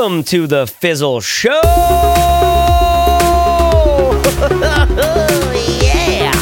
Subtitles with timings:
[0.00, 1.60] Welcome to the Fizzle Show.
[1.62, 1.68] Oh,
[5.82, 6.32] yeah.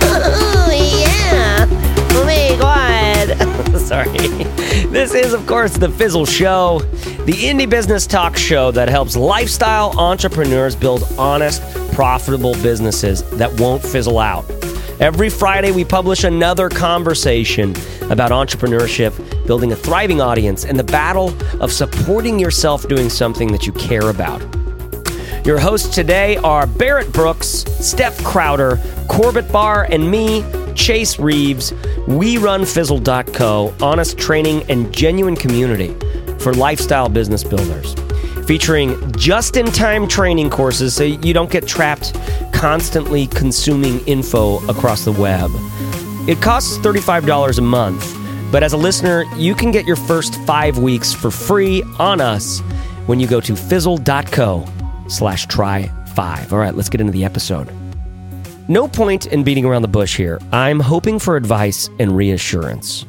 [0.00, 1.66] Oh, yeah.
[3.38, 3.78] Oh.
[3.84, 4.16] Sorry.
[4.86, 6.78] This is, of course, the Fizzle Show,
[7.26, 11.60] the indie business talk show that helps lifestyle entrepreneurs build honest,
[11.92, 14.50] profitable businesses that won't fizzle out.
[15.00, 17.74] Every Friday, we publish another conversation
[18.08, 19.12] about entrepreneurship,
[19.46, 24.10] building a thriving audience, and the battle of supporting yourself doing something that you care
[24.10, 24.42] about.
[25.44, 30.42] Your hosts today are Barrett Brooks, Steph Crowder, Corbett Barr, and me,
[30.74, 31.74] Chase Reeves.
[32.08, 35.94] We run Fizzle.co, honest training and genuine community
[36.38, 37.94] for lifestyle business builders,
[38.46, 42.14] featuring just in time training courses so you don't get trapped
[42.54, 45.50] constantly consuming info across the web.
[46.26, 50.78] It costs $35 a month, but as a listener, you can get your first five
[50.78, 52.60] weeks for free on us
[53.06, 54.64] when you go to fizzle.co
[55.08, 56.52] slash try five.
[56.52, 57.70] All right, let's get into the episode.
[58.68, 60.38] No point in beating around the bush here.
[60.52, 63.04] I'm hoping for advice and reassurance.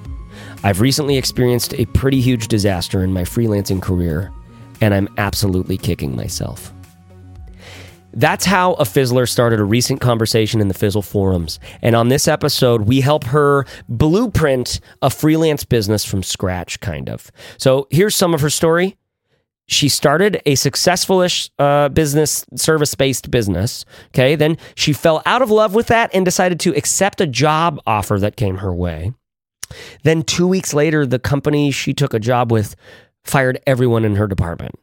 [0.64, 4.33] I've recently experienced a pretty huge disaster in my freelancing career,
[4.81, 6.73] and I'm absolutely kicking myself.
[8.16, 11.59] That's how a Fizzler started a recent conversation in the Fizzle forums.
[11.81, 17.30] And on this episode, we help her blueprint a freelance business from scratch, kind of.
[17.58, 18.95] So here's some of her story.
[19.67, 23.83] She started a successful-ish uh, business, service-based business.
[24.08, 27.81] Okay, then she fell out of love with that and decided to accept a job
[27.86, 29.11] offer that came her way.
[30.03, 32.75] Then two weeks later, the company she took a job with
[33.23, 34.75] fired everyone in her department.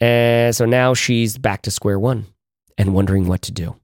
[0.00, 2.26] And so now she's back to square one
[2.80, 3.76] and wondering what to do.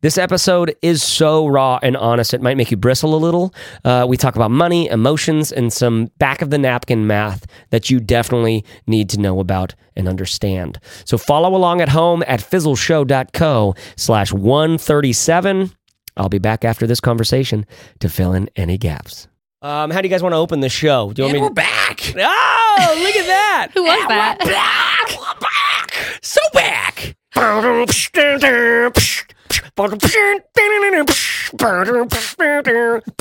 [0.00, 3.52] This episode is so raw and honest, it might make you bristle a little.
[3.84, 7.98] Uh, we talk about money, emotions, and some back of the napkin math that you
[7.98, 10.78] definitely need to know about and understand.
[11.04, 15.72] So follow along at home at fizzleshow.co slash 137.
[16.16, 17.66] I'll be back after this conversation
[18.00, 19.26] to fill in any gaps.
[19.62, 21.12] Um, how do you guys want to open the show?
[21.12, 22.00] Do you And we're want me back.
[22.16, 23.68] Oh, look at that.
[23.74, 24.38] Who was that?
[24.38, 25.18] Back.
[25.18, 26.18] We're back.
[26.22, 27.16] So back.
[27.34, 27.40] I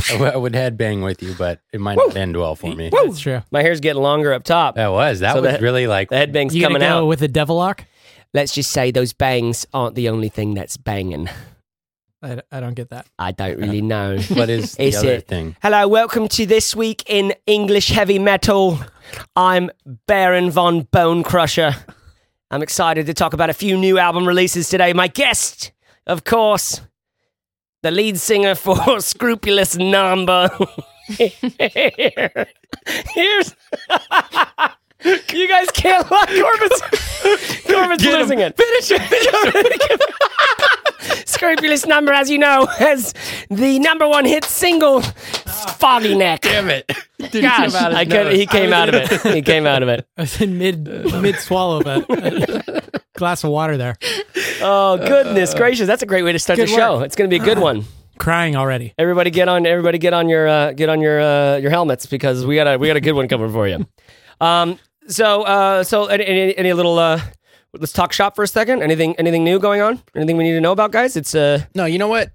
[0.09, 2.89] w- I would headbang with you, but it might not end well for me.
[2.89, 3.41] That's true.
[3.51, 4.75] My hair's getting longer up top.
[4.75, 5.19] That was.
[5.19, 6.09] That So was the- really like.
[6.09, 7.07] The headbang's You gonna coming go out.
[7.07, 7.85] with the devil lock?
[8.33, 11.29] Let's just say those bangs aren't the only thing that's banging.
[12.23, 13.07] I, I don't get that.
[13.17, 14.17] I don't really know.
[14.29, 15.27] what is the Is other it?
[15.27, 15.55] thing?
[15.61, 18.79] Hello, welcome to this week in English heavy metal.
[19.35, 19.69] I'm
[20.07, 21.75] Baron von Bone Crusher.
[22.51, 24.91] I'm excited to talk about a few new album releases today.
[24.91, 25.71] My guest,
[26.05, 26.81] of course,
[27.81, 30.49] the lead singer for Scrupulous Number.
[33.13, 33.55] Here's.
[35.03, 36.25] you guys can't lie.
[36.27, 36.81] Corbett's,
[37.67, 38.55] Corbett's losing it.
[38.57, 40.01] Finish it.
[41.27, 43.13] Scrupulous Number, as you know, has
[43.49, 46.41] the number one hit single, Foggy Neck.
[46.41, 46.85] Damn it!
[47.31, 49.21] Gosh, I could, he came out of it.
[49.33, 50.07] He came out of it.
[50.17, 52.83] I was in mid mid swallow, but a
[53.15, 53.97] glass of water there.
[54.61, 56.97] Oh goodness gracious, that's a great way to start the Good show.
[56.97, 57.05] work.
[57.07, 57.85] It's going to be a good one.
[58.19, 58.93] Crying already.
[58.99, 59.65] Everybody get on.
[59.65, 62.77] Everybody get on your uh, get on your uh, your helmets because we got a
[62.77, 63.87] we got a good one coming for you.
[64.39, 64.77] Um.
[65.07, 65.83] So uh.
[65.83, 67.21] So any any, any little uh.
[67.73, 68.83] Let's talk shop for a second.
[68.83, 70.01] Anything anything new going on?
[70.15, 71.15] Anything we need to know about, guys?
[71.15, 71.63] It's uh.
[71.73, 72.31] No, you know what?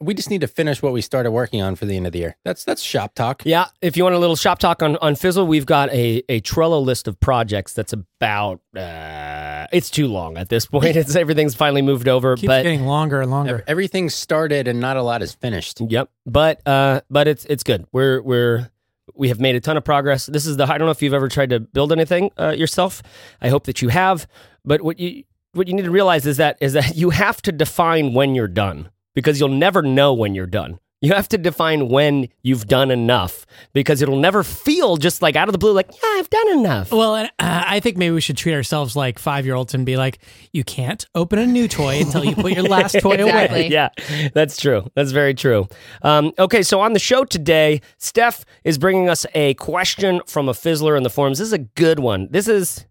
[0.00, 2.18] We just need to finish what we started working on for the end of the
[2.18, 2.36] year.
[2.44, 3.42] That's that's shop talk.
[3.44, 6.40] Yeah, if you want a little shop talk on, on Fizzle, we've got a, a
[6.40, 10.96] Trello list of projects that's about uh, it's too long at this point.
[11.02, 13.62] It's everything's finally moved over, Keeps but getting longer and longer.
[13.68, 15.80] Everything started and not a lot is finished.
[15.80, 16.10] Yep.
[16.26, 17.86] But uh but it's it's good.
[17.92, 18.70] We're we're
[19.14, 20.26] we have made a ton of progress.
[20.26, 23.02] This is the I don't know if you've ever tried to build anything uh, yourself.
[23.40, 24.26] I hope that you have.
[24.64, 27.52] But what you what you need to realize is that is that you have to
[27.52, 30.78] define when you're done because you'll never know when you're done.
[31.02, 35.48] You have to define when you've done enough because it'll never feel just like out
[35.48, 36.92] of the blue, like, yeah, I've done enough.
[36.92, 39.84] Well, and, uh, I think maybe we should treat ourselves like five year olds and
[39.84, 40.20] be like,
[40.52, 43.68] you can't open a new toy until you put your last toy away.
[43.68, 43.88] Yeah,
[44.32, 44.88] that's true.
[44.94, 45.66] That's very true.
[46.02, 50.52] Um, okay, so on the show today, Steph is bringing us a question from a
[50.52, 51.38] fizzler in the forums.
[51.38, 52.28] This is a good one.
[52.30, 52.86] This is,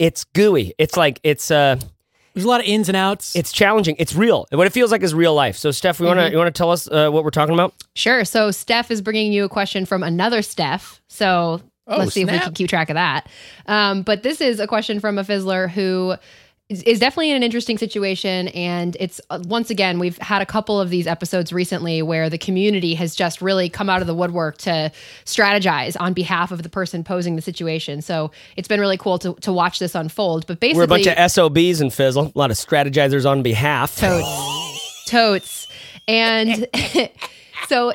[0.00, 0.74] it's gooey.
[0.78, 1.76] It's like it's uh,
[2.34, 3.36] There's a lot of ins and outs.
[3.36, 3.96] it's challenging.
[3.98, 4.46] It's real.
[4.50, 5.56] What it feels like is real life.
[5.56, 7.74] So, Steph, you wanna you wanna tell us uh, what we're talking about?
[7.94, 8.24] Sure.
[8.24, 11.00] So Steph is bringing you a question from another Steph.
[11.08, 13.28] So Oh, let's see if we can keep track of that.
[13.66, 16.14] Um, but this is a question from a fizzler who
[16.72, 18.48] is, is definitely in an interesting situation.
[18.48, 22.38] And it's uh, once again, we've had a couple of these episodes recently where the
[22.38, 24.90] community has just really come out of the woodwork to
[25.24, 28.02] strategize on behalf of the person posing the situation.
[28.02, 30.46] So it's been really cool to, to watch this unfold.
[30.46, 33.96] But basically, We're a bunch of SOBs and Fizzle, a lot of strategizers on behalf.
[33.96, 35.68] totes, totes.
[36.08, 36.66] And
[37.68, 37.92] so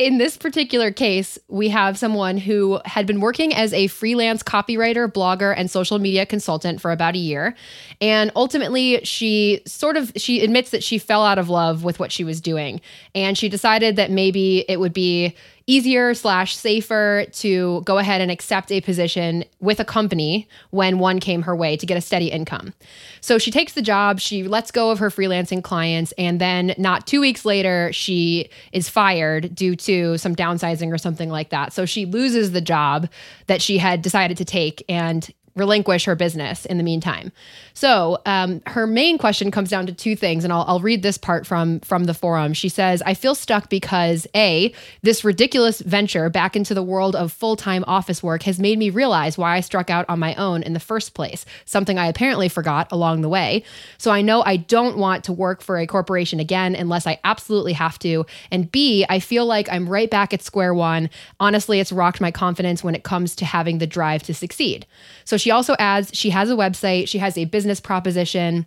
[0.00, 5.06] in this particular case, we have someone who had been working as a freelance copywriter,
[5.06, 7.54] blogger, and social media consultant for about a year.
[8.00, 12.10] And ultimately, she sort of she admits that she fell out of love with what
[12.10, 12.80] she was doing.
[13.14, 15.34] And she decided that maybe it would be
[15.70, 21.20] easier slash safer to go ahead and accept a position with a company when one
[21.20, 22.74] came her way to get a steady income.
[23.20, 27.06] So she takes the job, she lets go of her freelancing clients, and then not
[27.06, 31.72] two weeks later, she is fired due to some downsizing or something like that.
[31.72, 33.08] So she loses the job
[33.46, 37.32] that she had decided to take and relinquish her business in the meantime.
[37.74, 41.18] So um, her main question comes down to two things, and I'll, I'll read this
[41.18, 42.52] part from from the forum.
[42.52, 47.32] She says, "I feel stuck because a this ridiculous venture back into the world of
[47.32, 50.62] full time office work has made me realize why I struck out on my own
[50.62, 51.44] in the first place.
[51.64, 53.64] Something I apparently forgot along the way.
[53.98, 57.72] So I know I don't want to work for a corporation again unless I absolutely
[57.74, 58.26] have to.
[58.50, 61.10] And b I feel like I'm right back at square one.
[61.38, 64.86] Honestly, it's rocked my confidence when it comes to having the drive to succeed."
[65.24, 68.66] So she also adds she has a website, she has a business proposition,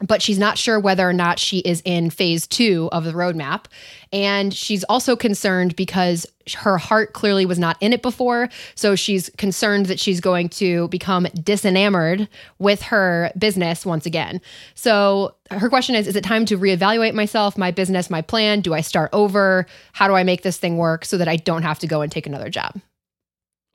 [0.00, 3.66] but she's not sure whether or not she is in phase two of the roadmap.
[4.12, 8.48] And she's also concerned because her heart clearly was not in it before.
[8.74, 12.28] So she's concerned that she's going to become disenamored
[12.58, 14.40] with her business once again.
[14.74, 18.62] So her question is Is it time to reevaluate myself, my business, my plan?
[18.62, 19.66] Do I start over?
[19.92, 22.10] How do I make this thing work so that I don't have to go and
[22.10, 22.80] take another job?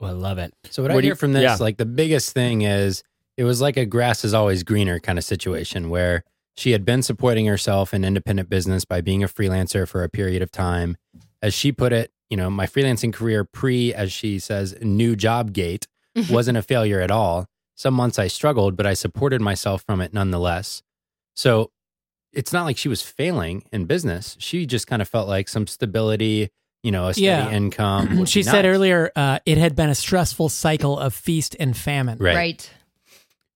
[0.00, 0.52] Oh, I love it.
[0.70, 1.56] So what, What I do you- hear from this, yeah.
[1.58, 3.02] like the biggest thing is
[3.36, 6.22] it was like a grass is always greener kind of situation where
[6.56, 10.42] she had been supporting herself in independent business by being a freelancer for a period
[10.42, 10.96] of time.
[11.42, 15.52] As she put it, you know, my freelancing career pre, as she says, new job
[15.52, 16.32] gate mm-hmm.
[16.32, 17.46] wasn't a failure at all.
[17.74, 20.82] Some months I struggled, but I supported myself from it nonetheless.
[21.34, 21.70] So
[22.32, 24.34] it's not like she was failing in business.
[24.40, 26.48] She just kind of felt like some stability,
[26.86, 27.50] you know, a steady Yeah.
[27.50, 28.24] income.
[28.34, 28.74] She said nice.
[28.74, 32.16] earlier uh, it had been a stressful cycle of feast and famine.
[32.18, 32.36] Right.
[32.36, 32.70] right.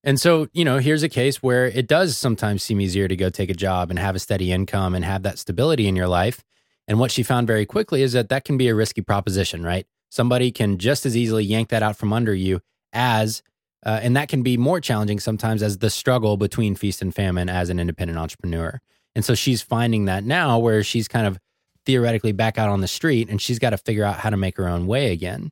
[0.02, 3.28] And so, you know, here's a case where it does sometimes seem easier to go
[3.30, 6.42] take a job and have a steady income and have that stability in your life.
[6.88, 9.86] And what she found very quickly is that that can be a risky proposition, right?
[10.10, 12.60] Somebody can just as easily yank that out from under you
[12.92, 13.42] as,
[13.86, 17.48] uh, and that can be more challenging sometimes as the struggle between feast and famine
[17.48, 18.80] as an independent entrepreneur.
[19.14, 21.38] And so she's finding that now where she's kind of
[21.86, 24.56] theoretically back out on the street and she's got to figure out how to make
[24.56, 25.50] her own way again.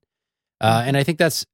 [0.61, 1.47] Uh, and I think that's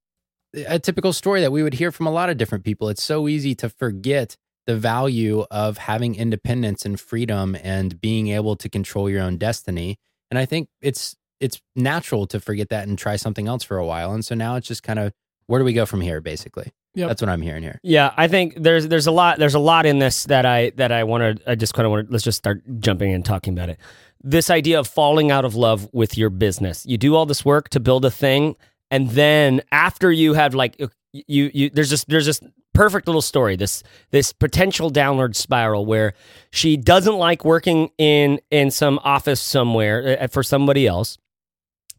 [0.67, 2.89] a typical story that we would hear from a lot of different people.
[2.89, 4.37] It's so easy to forget
[4.67, 9.99] the value of having independence and freedom and being able to control your own destiny.
[10.31, 13.85] And I think it's it's natural to forget that and try something else for a
[13.85, 14.13] while.
[14.13, 15.13] And so now it's just kind of
[15.47, 16.73] where do we go from here basically?
[16.95, 17.09] Yep.
[17.09, 17.81] That's what I'm hearing here.
[17.83, 20.93] Yeah, I think there's there's a lot there's a lot in this that I that
[20.93, 23.25] I want to I just kind of want to let's just start jumping in and
[23.25, 23.79] talking about it.
[24.27, 26.85] This idea of falling out of love with your business.
[26.87, 28.57] You do all this work to build a thing
[28.91, 30.81] and then after you have like
[31.13, 32.41] you you there's this there's this
[32.75, 36.15] perfect little story this this potential downward spiral where
[36.53, 41.19] she doesn't like working in in some office somewhere uh, for somebody else.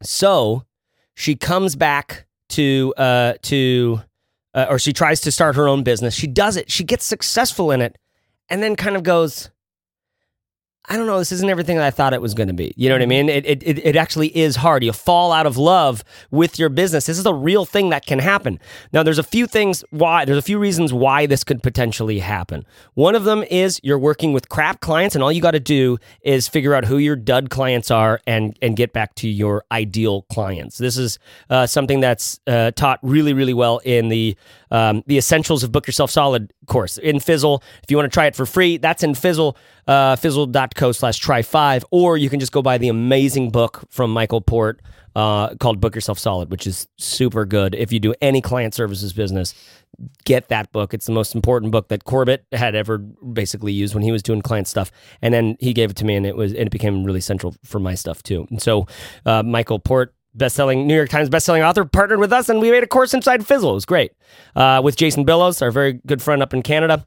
[0.02, 0.64] So,
[1.16, 4.02] she comes back to uh to
[4.54, 6.14] uh, or she tries to start her own business.
[6.14, 6.72] She does it.
[6.72, 7.98] She gets successful in it,
[8.48, 9.50] and then kind of goes,
[10.90, 11.20] "I don't know.
[11.20, 13.08] This isn't everything that I thought it was going to be." You know what I
[13.08, 13.30] mean?
[13.30, 14.84] It, it it it actually is hard.
[14.84, 17.06] You fall out of love with your business.
[17.06, 18.60] This is a real thing that can happen.
[18.94, 20.26] Now, there's a few things why.
[20.26, 22.66] There's a few reasons why this could potentially happen.
[22.94, 25.98] One of them is you're working with crap clients, and all you got to do
[26.22, 30.24] is figure out who your dud clients are and and get back to your ideal
[30.24, 30.78] clients.
[30.78, 34.36] This is uh, something that's uh, taught really really well in the
[34.76, 37.64] um, the essentials of book yourself solid course in Fizzle.
[37.82, 39.56] If you want to try it for free, that's in Fizzle,
[39.88, 44.12] uh, fizzle.co slash try five, or you can just go buy the amazing book from
[44.12, 44.82] Michael Port
[45.16, 47.74] uh, called Book Yourself Solid, which is super good.
[47.74, 49.56] If you do any client services business,
[50.26, 50.94] get that book.
[50.94, 54.42] It's the most important book that Corbett had ever basically used when he was doing
[54.42, 54.92] client stuff.
[55.22, 57.56] And then he gave it to me, and it was and it became really central
[57.64, 58.46] for my stuff too.
[58.50, 58.88] And so,
[59.26, 62.84] uh, Michael Port, best-selling New York Times best-selling author, partnered with us, and we made
[62.84, 63.72] a course inside Fizzle.
[63.72, 64.12] It was great
[64.56, 67.06] uh, with Jason Billows, our very good friend up in Canada.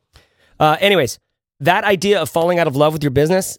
[0.58, 1.18] Uh, anyways,
[1.60, 3.58] that idea of falling out of love with your business,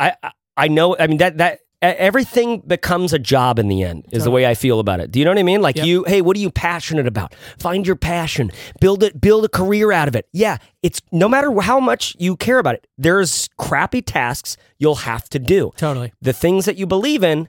[0.00, 0.96] I I, I know.
[0.98, 4.54] I mean that that everything becomes a job in the end is the way I
[4.54, 5.10] feel about it.
[5.10, 5.60] Do you know what I mean?
[5.60, 5.86] Like Yep.
[5.86, 7.34] you, hey, what are you passionate about?
[7.58, 10.26] Find your passion, build it, build a career out of it.
[10.32, 12.86] Yeah, it's no matter how much you care about it.
[12.96, 15.72] There's crappy tasks you'll have to do.
[15.76, 16.14] Totally.
[16.22, 17.48] The things that you believe in,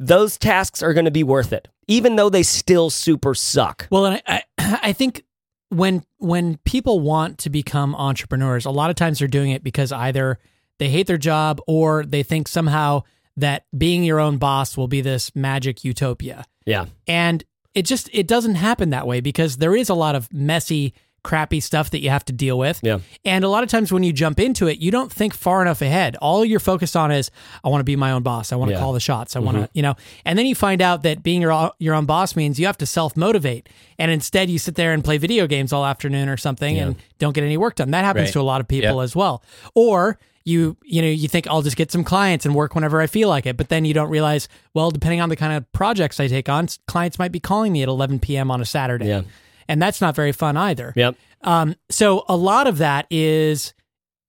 [0.00, 3.86] those tasks are going to be worth it, even though they still super suck.
[3.90, 5.22] Well, and I, I, I think
[5.68, 9.92] when when people want to become entrepreneurs, a lot of times they're doing it because
[9.92, 10.38] either
[10.78, 13.02] they hate their job or they think somehow
[13.36, 16.44] that being your own boss will be this magic utopia.
[16.66, 20.32] Yeah, And it just it doesn't happen that way because there is a lot of
[20.32, 22.80] messy crappy stuff that you have to deal with.
[22.82, 22.98] Yeah.
[23.24, 25.82] And a lot of times when you jump into it, you don't think far enough
[25.82, 26.16] ahead.
[26.16, 27.30] All you're focused on is
[27.64, 28.52] I want to be my own boss.
[28.52, 28.76] I want to Yeah.
[28.78, 28.84] Mm-hmm.
[28.84, 29.36] call the shots.
[29.36, 29.94] I want to, you know.
[30.24, 32.86] And then you find out that being your your own boss means you have to
[32.86, 33.68] self-motivate.
[33.98, 37.34] And instead you sit there and play video games all afternoon or something and don't
[37.34, 37.90] get any work done.
[37.90, 38.32] That happens Right.
[38.34, 39.04] to a lot of people Yep.
[39.04, 39.42] as well.
[39.74, 43.06] Or you you know you think I'll just get some clients and work whenever I
[43.06, 46.18] feel like it, but then you don't realize well depending on the kind of projects
[46.18, 48.50] I take on, clients might be calling me at 11 p.m.
[48.50, 49.22] on a Saturday, Yeah.
[49.70, 50.92] And that's not very fun either.
[50.96, 53.72] yep, Um, so a lot of that is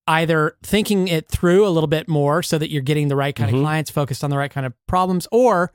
[0.08, 3.50] either thinking it through a little bit more so that you're getting the right kind
[3.50, 3.56] Mhm.
[3.58, 5.72] of clients focused on the right kind of problems, or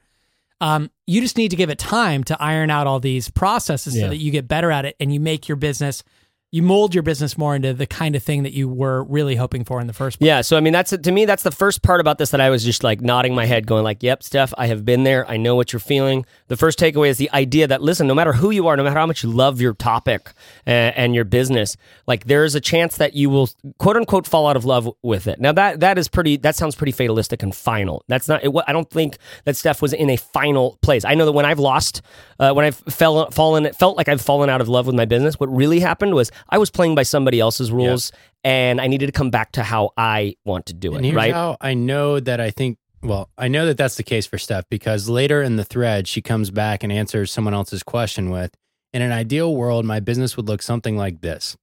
[0.60, 4.04] um, you just need to give it time to iron out all these processes Yeah.
[4.04, 6.04] so that you get better at it and you make your business,
[6.50, 9.66] you mold your business more into the kind of thing that you were really hoping
[9.66, 10.26] for in the first place.
[10.26, 12.50] Yeah, so I mean that's to me that's the first part about this that I
[12.50, 15.30] was just like nodding my head going like, "Yep, Steph, I have been there.
[15.30, 18.32] I know what you're feeling." The first takeaway is the idea that listen, no matter
[18.32, 20.32] who you are, no matter how much you love your topic
[20.66, 21.76] and, and your business,
[22.08, 25.28] like there is a chance that you will quote unquote fall out of love with
[25.28, 25.42] it.
[25.42, 28.06] Now that that is pretty that sounds pretty fatalistic and final.
[28.08, 31.04] That's not it, I don't think that Steph was in a final place.
[31.04, 32.02] I know that when I've lost
[32.40, 35.06] uh, when I've fell fallen it felt like I've fallen out of love with my
[35.06, 38.12] business, what really happened was I was playing by somebody else's rules
[38.44, 41.34] and I needed to come back to how I want to do And it, right?
[41.34, 44.66] how I know that I think, well, I know that that's the case for Steph
[44.70, 48.54] because later in the thread, she comes back and answers someone else's question with
[48.94, 51.56] In an ideal world, my business would look something like this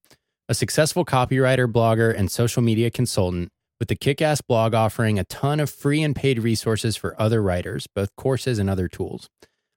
[0.49, 3.51] a successful copywriter, blogger, and social media consultant
[3.81, 7.43] with a kick ass blog offering a ton of free and paid resources for other
[7.43, 9.29] writers, both courses and other tools.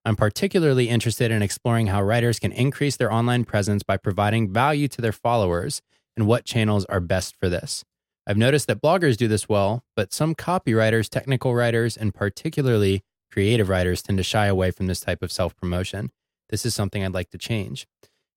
[0.08, 4.88] I'm particularly interested in exploring how writers can increase their online presence by providing value
[4.88, 5.82] to their followers
[6.16, 7.84] and what channels are best for this.
[8.26, 13.68] I've noticed that bloggers do this well, but some copywriters, technical writers, and particularly creative
[13.68, 16.12] writers tend to shy away from this type of self promotion.
[16.48, 17.86] This is something I'd like to change.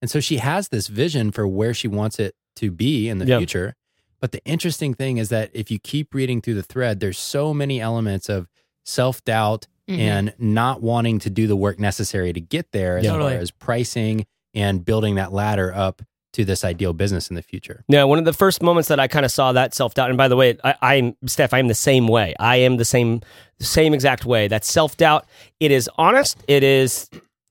[0.03, 3.27] And so she has this vision for where she wants it to be in the
[3.27, 3.39] Yeah.
[3.39, 3.77] future.
[4.21, 7.55] But the interesting thing is that if you keep reading through the thread, there's so
[7.55, 8.49] many elements of
[8.85, 9.99] self doubt Mhm.
[9.99, 13.19] and not wanting to do the work necessary to get there as Yeah.
[13.19, 17.83] far as pricing and building that ladder up to this ideal business in the future.
[17.89, 20.17] Yeah, one of the first moments that I kind of saw that self doubt, and
[20.17, 21.53] by the way, I, I'm Steph.
[21.53, 22.35] I'm the same way.
[22.39, 23.21] I am the same,
[23.59, 24.47] same exact way.
[24.47, 25.27] That self doubt.
[25.59, 26.39] It is honest.
[26.47, 27.11] It is,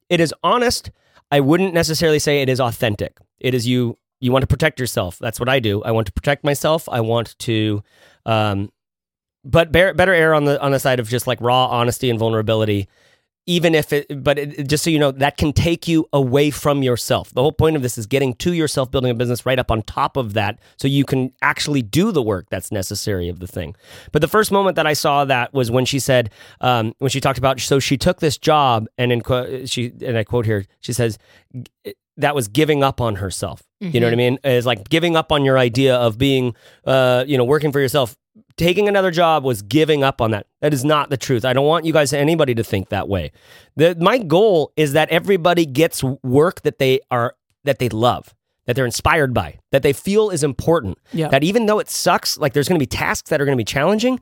[0.10, 0.92] it is honest.
[1.32, 3.18] I wouldn't necessarily say it is authentic.
[3.40, 3.98] It is you.
[4.22, 5.18] You want to protect yourself.
[5.20, 5.82] That's what I do.
[5.84, 6.88] I want to protect myself.
[6.90, 7.84] I want to,
[8.26, 8.70] um,
[9.50, 12.20] but bear, better err on the on the side of just like raw honesty and
[12.20, 12.88] vulnerability.
[13.46, 16.84] Even if it, but it, just so you know, that can take you away from
[16.84, 17.34] yourself.
[17.34, 19.82] The whole point of this is getting to yourself, building a business right up on
[19.82, 23.76] top of that, so you can actually do the work that's necessary of the thing.
[24.12, 26.30] But the first moment that I saw that was when she said,
[26.62, 30.16] um, when she talked about, so she took this job, and in quote, she and
[30.16, 31.18] I quote here, she says,
[32.18, 33.64] that was giving up on herself.
[33.80, 34.38] You know what I mean?
[34.44, 36.54] Is like giving up on your idea of being,
[36.86, 38.16] uh, you know, working for yourself.
[38.60, 40.46] Taking another job was giving up on that.
[40.60, 41.46] That is not the truth.
[41.46, 43.32] I don't want you guys, anybody, to think that way.
[43.78, 48.36] The, my goal is that everybody gets work that they are that they love,
[48.66, 50.98] that they're inspired by, that they feel is important.
[51.14, 51.30] Yeah.
[51.30, 53.62] That even though it sucks, like there's going to be tasks that are going to
[53.62, 54.20] be challenging.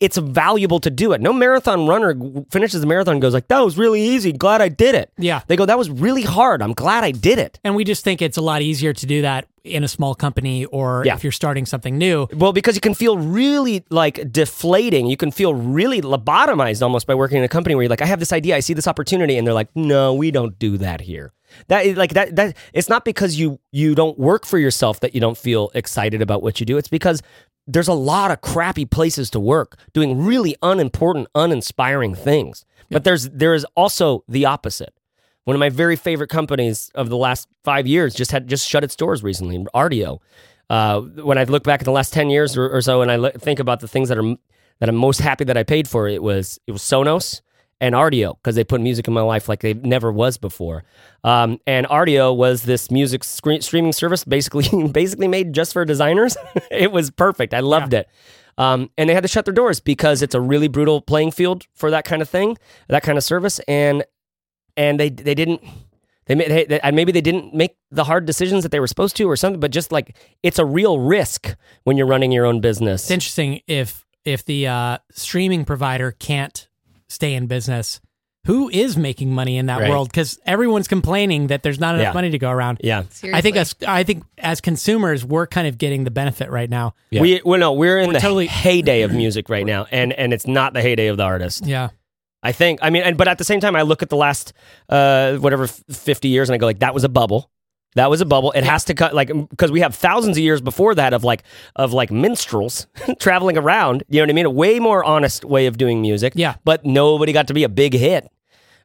[0.00, 1.20] It's valuable to do it.
[1.20, 2.16] No marathon runner
[2.50, 4.32] finishes the marathon and goes like, "That was really easy.
[4.32, 5.42] Glad I did it." Yeah.
[5.46, 6.62] They go, "That was really hard.
[6.62, 9.20] I'm glad I did it." And we just think it's a lot easier to do
[9.22, 11.14] that in a small company or Yeah.
[11.16, 12.26] if you're starting something new.
[12.34, 15.06] Well, because you can feel really like deflating.
[15.06, 18.06] You can feel really lobotomized almost by working in a company where you're like, I
[18.06, 21.02] have this idea, I see this opportunity, and they're like, No, we don't do that
[21.02, 21.32] here.
[21.68, 22.36] That is like that.
[22.36, 26.22] That it's not because you you don't work for yourself that you don't feel excited
[26.22, 26.78] about what you do.
[26.78, 27.22] It's because
[27.66, 32.64] there's a lot of crappy places to work doing really unimportant, uninspiring things.
[32.90, 34.94] But there's there is also the opposite.
[35.44, 38.84] One of my very favorite companies of the last five years just had just shut
[38.84, 39.58] its doors recently.
[39.74, 40.18] Rdio.
[40.68, 43.30] Uh, when I look back at the last ten years or, or so, and I
[43.30, 44.36] think about the things that are
[44.80, 47.40] that I'm most happy that I paid for, it was it was Sonos
[47.80, 50.84] and Rdio because they put music in my life like they never was before.
[51.24, 56.36] Um, and Rdio was this music scre- streaming service, basically basically made just for designers.
[56.70, 57.54] it was perfect.
[57.54, 58.08] I loved it.
[58.58, 61.66] Um, and they had to shut their doors because it's a really brutal playing field
[61.72, 62.58] for that kind of thing,
[62.88, 63.58] that kind of service.
[63.60, 64.04] And
[64.76, 65.62] and they they didn't
[66.26, 69.16] they, they, they and maybe they didn't make the hard decisions that they were supposed
[69.16, 69.60] to or something.
[69.60, 73.04] But just like it's a real risk when you're running your own business.
[73.04, 76.68] It's interesting if if the uh, streaming provider can't
[77.10, 78.00] stay in business,
[78.46, 79.90] who is making money in that Right.
[79.90, 80.08] world?
[80.08, 82.12] Because everyone's complaining that there's not enough Yeah.
[82.14, 82.78] money to go around.
[82.82, 83.00] Yeah.
[83.00, 83.02] I
[83.42, 83.58] think Seriously.
[83.58, 86.94] as I think as consumers, we're kind of getting the benefit right now.
[87.10, 87.20] Yeah.
[87.20, 90.46] We well no, we're in the totally- heyday of music right now, and and it's
[90.46, 91.66] not the heyday of the artist.
[91.66, 91.88] Yeah,
[92.42, 92.78] I think.
[92.80, 94.54] I mean, and but at the same time, I look at the last
[94.88, 97.50] uh whatever f- fifty years, and I go like, that was a bubble.
[97.96, 98.52] That was a bubble.
[98.52, 101.42] It has to cut like because we have thousands of years before that of like
[101.76, 102.86] of like minstrels
[103.18, 104.04] traveling around.
[104.08, 104.46] You know what I mean?
[104.46, 106.34] A way more honest way of doing music.
[106.36, 106.54] Yeah.
[106.64, 108.28] but nobody got to be a big hit.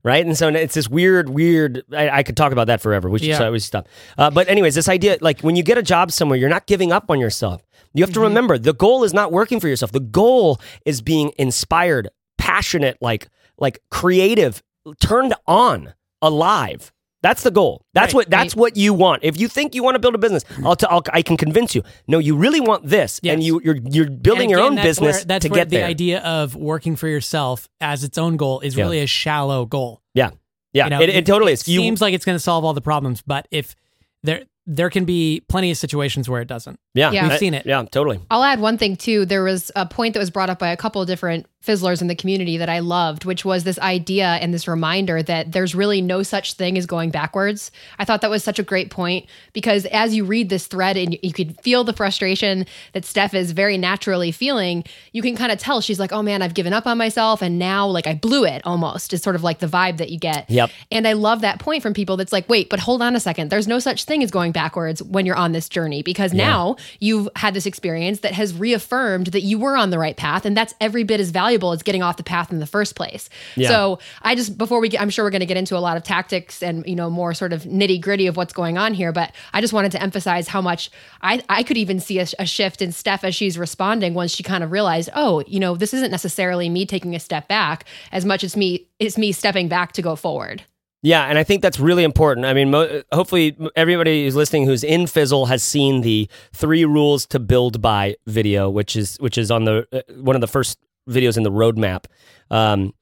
[0.04, 1.82] Right, and so it's this weird, weird.
[1.92, 3.10] I, I could talk about that forever.
[3.10, 3.40] We should, Yeah.
[3.40, 3.88] so we should stop.
[4.20, 6.92] Uh, but anyways, this idea, like when you get a job somewhere, you're not giving
[6.92, 7.64] up on yourself.
[7.96, 9.92] You have to remember the goal is not working for yourself.
[9.92, 14.62] The goal is being inspired, passionate, like like creative,
[15.00, 16.92] turned on, alive.
[17.28, 17.74] That's the goal.
[17.94, 19.24] That's Right, what that's what you want.
[19.24, 21.74] If you think you want to build a business, I'll, t- I'll I can convince
[21.76, 21.82] you.
[22.08, 25.16] No, you really want this, and you you're you're building And your own that's business
[25.18, 25.88] where, that's to where get the there.
[25.88, 28.84] idea of working for yourself as its own goal is Yeah.
[28.84, 30.02] really a shallow goal.
[30.14, 30.30] yeah,
[30.74, 31.68] yeah, You know, it, it totally It is.
[31.68, 33.76] You- seems like it's going to solve all the problems, but if
[34.22, 36.80] there there can be plenty of situations where it doesn't.
[36.96, 37.30] Yeah, Yeah.
[37.30, 37.66] We've seen it.
[37.66, 38.20] Yeah, totally.
[38.32, 39.26] I'll add one thing too.
[39.26, 42.08] There was a point that was brought up by a couple of different fizzlers in
[42.08, 46.00] the community that I loved, which was this idea and this reminder that there's really
[46.00, 47.72] no such thing as going backwards.
[47.98, 51.18] I thought that was such a great point because as you read this thread and
[51.24, 55.58] you could feel the frustration that Steph is very naturally feeling, you can kind of
[55.58, 58.46] tell she's like, oh man, I've given up on myself and now like I blew
[58.46, 60.48] it almost is sort of like the vibe that you get.
[60.52, 60.70] Yep.
[60.92, 63.50] And I love that point from people that's like, wait, but hold on a second.
[63.50, 67.30] There's no such thing as going backwards when you're on this journey because now you've
[67.36, 70.46] had this experience that has reaffirmed that you were on the right path.
[70.46, 73.30] And that's every bit as valuable as getting off the path in the first place.
[73.56, 73.70] Yeah.
[73.70, 75.98] So I just, before we get, I'm sure we're going to get into a lot
[75.98, 79.12] of tactics and, you know, more sort of nitty gritty of what's going on here.
[79.12, 82.46] But I just wanted to emphasize how much I, I could even see a, a
[82.46, 85.94] shift in Steph as she's responding once she kind of realized, oh, you know, this
[85.94, 89.92] isn't necessarily me taking a step back as much as me, it's me stepping back
[89.94, 90.64] to go forward.
[91.06, 92.48] Yeah, and I think that's really important.
[92.48, 97.28] I mean, mo- hopefully, everybody who's listening who's in Fizzle has seen the three rules
[97.28, 100.80] to build by video, which is which is on the uh, one of the first
[101.08, 102.06] videos in the roadmap.
[102.50, 102.96] Um,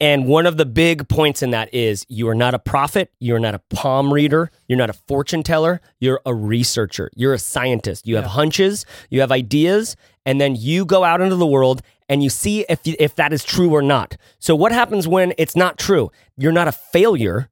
[0.00, 3.38] and one of the big points in that is you are not a prophet, you're
[3.38, 8.06] not a palm reader, you're not a fortune teller, you're a researcher, you're a scientist.
[8.06, 12.22] You have hunches, you have ideas, and then you go out into the world and
[12.22, 14.16] you see if you, if that is true or not.
[14.38, 16.10] So what happens when it's not true?
[16.36, 17.48] You're not a failure,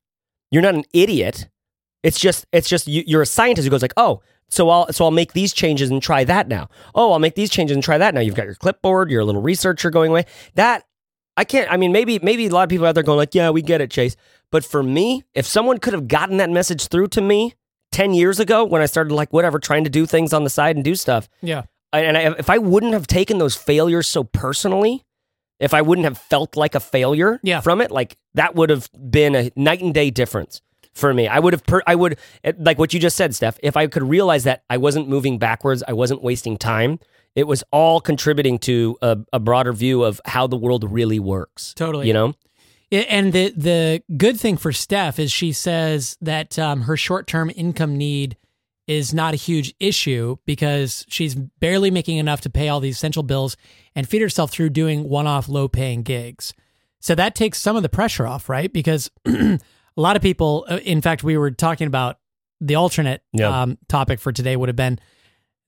[0.51, 1.49] you're not an idiot.
[2.03, 5.05] It's just it's just you, you're a scientist who goes like, "Oh, so I'll so
[5.05, 6.69] I'll make these changes and try that now.
[6.95, 8.21] Oh, I'll make these changes and try that now.
[8.21, 10.27] You've got your clipboard, you're a little researcher going away.
[10.55, 10.85] That
[11.37, 11.71] I can't.
[11.71, 13.81] I mean, maybe maybe a lot of people out there going like, "Yeah, we get
[13.81, 14.17] it, Chase."
[14.51, 17.55] But for me, if someone could have gotten that message through to me
[17.93, 20.77] ten years ago when I started like whatever trying to do things on the side
[20.77, 21.63] and do stuff, Yeah.
[21.93, 25.05] And I, if I wouldn't have taken those failures so personally,
[25.61, 27.61] if I wouldn't have felt like a failure Yeah.
[27.61, 30.63] from it, like that would have been a night and day difference
[30.95, 31.29] for me.
[31.29, 32.19] I would have, per, I would,
[32.59, 35.85] like what you just said, Steph, if I could realize that I wasn't moving backwards,
[35.87, 36.99] I wasn't wasting time,
[37.37, 41.75] it was all contributing to a, a broader view of how the world really works.
[41.75, 42.09] Totally.
[42.09, 42.35] You know?
[42.91, 47.49] And the the good thing for Steph is she says that um, her short term
[47.55, 48.37] income need
[48.91, 53.23] is not a huge issue because she's barely making enough to pay all these essential
[53.23, 53.57] bills
[53.95, 56.53] and feed herself through doing one off low paying gigs.
[56.99, 58.71] So that takes some of the pressure off, right?
[58.73, 59.59] Because a
[59.97, 62.19] lot of people, uh, in fact, we were talking about
[62.61, 63.23] the alternate
[63.63, 64.99] um, topic for today would have been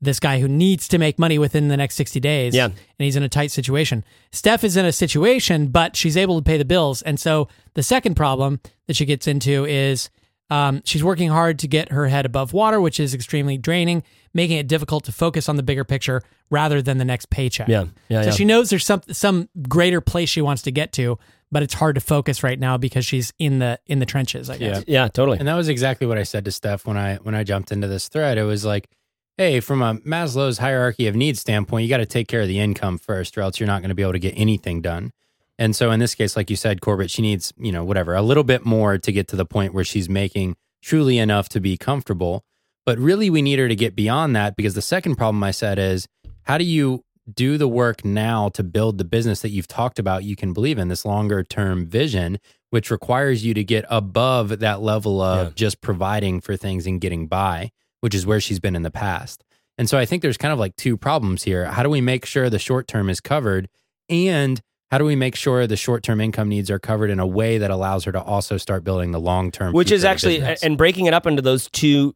[0.01, 2.65] this guy who needs to make money within the next 60 days Yeah.
[2.67, 4.05] and he's in a tight situation.
[4.33, 7.03] Steph is in a situation, but she's able to pay the bills.
[7.03, 8.59] And so the second problem
[8.89, 10.11] that she gets into is
[10.51, 14.03] um, she's working hard to get her head above water, which is extremely draining,
[14.35, 17.69] making it difficult to focus on the bigger picture rather than the next paycheck.
[17.69, 17.87] Yeah.
[18.09, 18.23] Yeah.
[18.23, 18.35] So yeah.
[18.35, 21.19] she knows there's some some greater place she wants to get to,
[21.51, 24.51] but it's hard to focus right now because she's in the in the trenches.
[24.51, 24.85] I guess.
[24.87, 25.03] Yeah.
[25.03, 25.39] yeah, totally.
[25.39, 27.89] And that was exactly what I said to Steph when I when I jumped into
[27.89, 28.37] this thread.
[28.37, 28.91] It was like,
[29.39, 32.61] hey, from a Maslow's hierarchy of needs standpoint, you got to take care of the
[32.61, 35.13] income first, or else you're not going to be able to get anything done.
[35.59, 38.23] And so in this case, like you said, Corbett, she needs, you know, whatever, a
[38.23, 41.77] little bit more to get to the point where she's making truly enough to be
[41.77, 42.45] comfortable.
[42.85, 45.79] But really we need her to get beyond that because the second problem I said
[45.79, 46.09] is
[46.45, 50.25] how do you do the work now to build the business that you've talked about
[50.25, 52.39] you can believe in this longer term vision
[52.71, 55.53] which requires you to get above that level of Yeah.
[55.55, 59.45] just providing for things and getting by which is where she's been in the past
[59.79, 61.67] And so I think there's kind of like two problems here.
[61.67, 63.69] How do we make sure the short term is covered?
[64.09, 64.61] And
[64.93, 67.57] how do we make sure the short term income needs are covered in a way
[67.57, 69.73] that allows her to also start building the long term?
[69.73, 72.15] which is actually and breaking it up into those two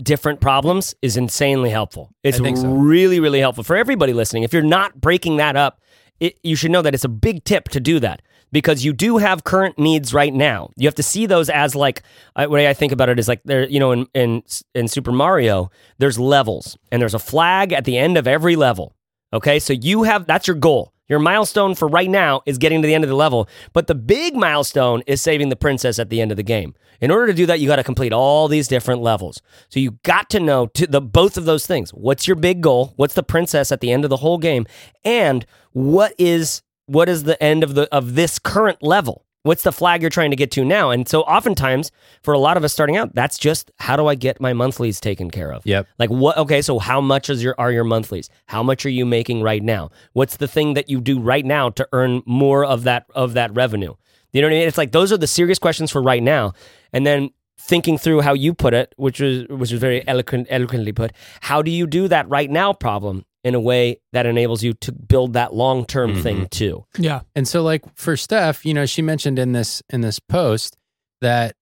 [0.00, 2.12] different problems is insanely helpful.
[2.22, 2.68] It's so.
[2.68, 4.44] really really helpful for everybody listening.
[4.44, 5.80] If you're not breaking that up
[6.20, 8.22] it, you should know that it's a big tip to do that
[8.52, 10.70] because you do have current needs right now.
[10.76, 12.04] You have to see those as like
[12.36, 14.86] I, the way i think about it is like there you know in, in in
[14.86, 18.94] super mario there's levels and there's a flag at the end of every level.
[19.32, 19.58] Okay?
[19.58, 22.94] So you have that's your goal your milestone for right now is getting to the
[22.94, 26.30] end of the level, but the big milestone is saving the princess at the end
[26.30, 26.74] of the game.
[27.00, 29.42] In order to do that, you got to complete all these different levels.
[29.68, 31.90] So you got to know to the both of those things.
[31.90, 32.94] What's your big goal?
[32.96, 34.66] What's the princess at the end of the whole game?
[35.04, 39.23] And what is what is the end of the of this current level?
[39.44, 40.88] What's the flag you're trying to get to now?
[40.88, 44.14] And so oftentimes for a lot of us starting out, that's just how do I
[44.14, 45.66] get my monthlies taken care of?
[45.66, 45.86] Yep.
[45.98, 46.38] Like what?
[46.38, 48.30] Okay, so how much is your are your monthlies?
[48.46, 49.90] How much are you making right now?
[50.14, 53.54] What's the thing that you do right now to earn more of that of that
[53.54, 53.92] revenue?
[54.32, 54.68] You know what I mean?
[54.68, 56.54] It's like those are the serious questions for right now,
[56.94, 57.28] and then
[57.58, 61.12] thinking through how you put it, which was which was very eloquent, eloquently put.
[61.42, 64.90] How do you do that right now problem in a way that enables you to
[64.90, 66.84] build that long term thing too?
[66.98, 67.20] Yeah.
[67.36, 70.76] And so like for Steph, you know, she mentioned in this in this post
[71.20, 71.54] that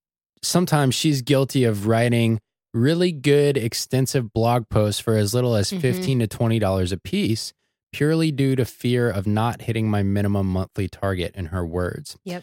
[0.43, 2.41] sometimes she's guilty of writing
[2.75, 5.81] really good extensive blog posts for as little as Mhm.
[5.81, 7.53] 15 to 20 dollars a piece
[7.93, 12.17] purely due to fear of not hitting my minimum monthly target in her words.
[12.25, 12.43] Yep.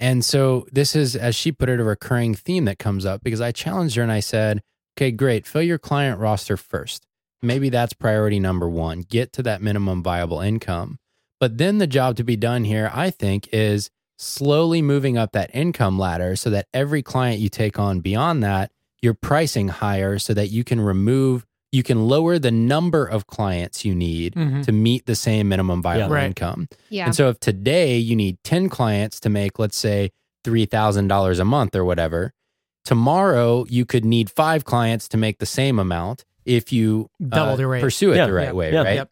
[0.00, 3.40] And so this is as she put it a recurring theme that comes up because
[3.42, 4.62] I challenged her and I said,
[4.96, 5.46] "Okay, great.
[5.46, 7.06] Fill your client roster first.
[7.42, 9.02] Maybe that's priority number 1.
[9.08, 10.98] Get to that minimum viable income."
[11.38, 15.50] But then the job to be done here, I think, is slowly moving up that
[15.54, 18.70] income ladder so that every client you take on beyond that,
[19.02, 23.84] you're pricing higher so that you can remove, you can lower the number of clients
[23.84, 24.64] you need Mhm.
[24.64, 26.28] to meet the same minimum viable Right.
[26.28, 26.68] income.
[26.88, 27.04] Yeah.
[27.04, 30.10] And so if today you need 10 clients to make, let's say,
[30.44, 32.32] $3,000 a month or whatever,
[32.86, 37.56] tomorrow you could need five clients to make the same amount if you uh, Double
[37.56, 37.80] the rate.
[37.82, 38.26] pursue it Yeah.
[38.26, 38.54] the right Yep.
[38.54, 38.82] way, Yeah.
[38.82, 38.94] right?
[38.94, 39.10] Yep.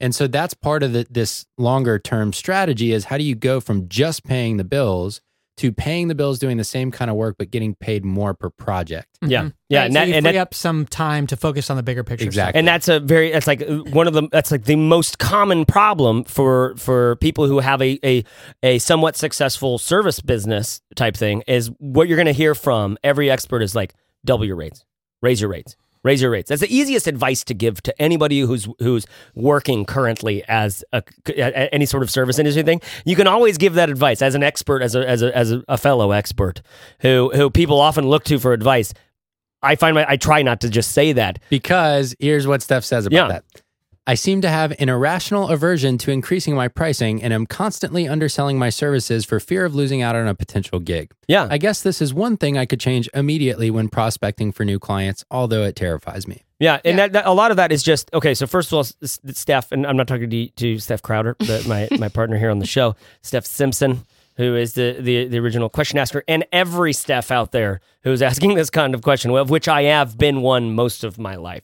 [0.00, 3.60] And so that's part of the, this longer term strategy is how do you go
[3.60, 5.20] from just paying the bills
[5.58, 8.48] to paying the bills doing the same kind of work but getting paid more per
[8.48, 9.06] project.
[9.20, 9.52] Yeah, Mhm.
[9.68, 11.76] yeah, Right, and so that, you and free that, up some time to focus on
[11.76, 12.22] the bigger picture.
[12.24, 12.26] stuff.
[12.26, 12.58] Exactly.
[12.58, 15.66] and that's a very that's like uh, one of the that's like the most common
[15.66, 18.24] problem for for people who have a a,
[18.62, 23.30] a somewhat successful service business type thing is what you're going to hear from every
[23.30, 24.84] expert is like double your rates
[25.20, 28.66] raise your rates raise your rates that's the easiest advice to give to anybody who's
[28.80, 33.56] who's working currently as a, a- any sort of service industry thing you can always
[33.58, 36.60] give that advice as an expert as a as a, as a, fellow expert
[37.00, 38.92] who who people often look to for advice
[39.64, 43.06] I find my I try not to just say that Because here's what Steph says
[43.06, 43.28] about Yeah.
[43.28, 43.44] that.
[44.04, 48.58] I seem to have an irrational aversion to increasing my pricing and am constantly underselling
[48.58, 51.12] my services for fear of losing out on a potential gig.
[51.28, 54.80] yeah I guess this is one thing I could change immediately when prospecting for new
[54.80, 56.42] clients, although it terrifies me.
[56.58, 57.06] Yeah, and Yeah.
[57.06, 58.34] That, that- a lot of that is just okay.
[58.34, 61.36] So first of all, S- S- Steph, and I'm not talking to, to Steph Crowder,
[61.38, 64.04] but my my partner here on the show, Steph Simpson,
[64.36, 68.54] who is the, the the original question asker, and every Steph out there who's asking
[68.54, 71.62] this kind of question, of which I have been one most of my life.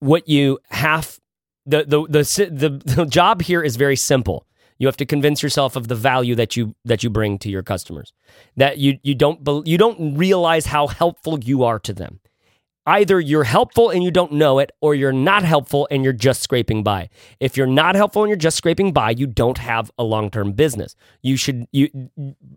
[0.00, 1.18] What you have
[1.66, 4.46] the the the the, job here is very simple.
[4.78, 7.62] You have to convince yourself of the value that you that you bring to your
[7.62, 8.12] customers.
[8.56, 12.20] That you you don't you don't realize how helpful you are to them
[12.86, 16.42] either you're helpful and you don't know it or you're not helpful and you're just
[16.42, 17.08] scraping by
[17.40, 20.94] if you're not helpful and you're just scraping by you don't have a long-term business
[21.22, 21.88] you should you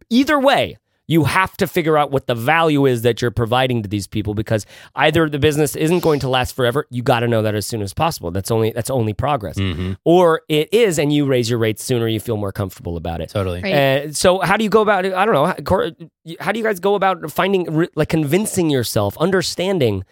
[0.10, 0.78] either way
[1.10, 4.34] you have to figure out what the value is that you're providing to these people
[4.34, 7.66] because either the business isn't going to last forever you got to know that as
[7.66, 9.94] soon as possible that's only that's only progress mm-hmm.
[10.06, 13.30] or it is and you raise your rates sooner you feel more comfortable about it
[13.40, 13.62] Totally.
[13.62, 14.16] Right.
[14.16, 15.14] so how do you go about it?
[15.14, 15.46] I don't know.
[16.40, 20.04] How, do you guys go about finding, like, convincing yourself, understanding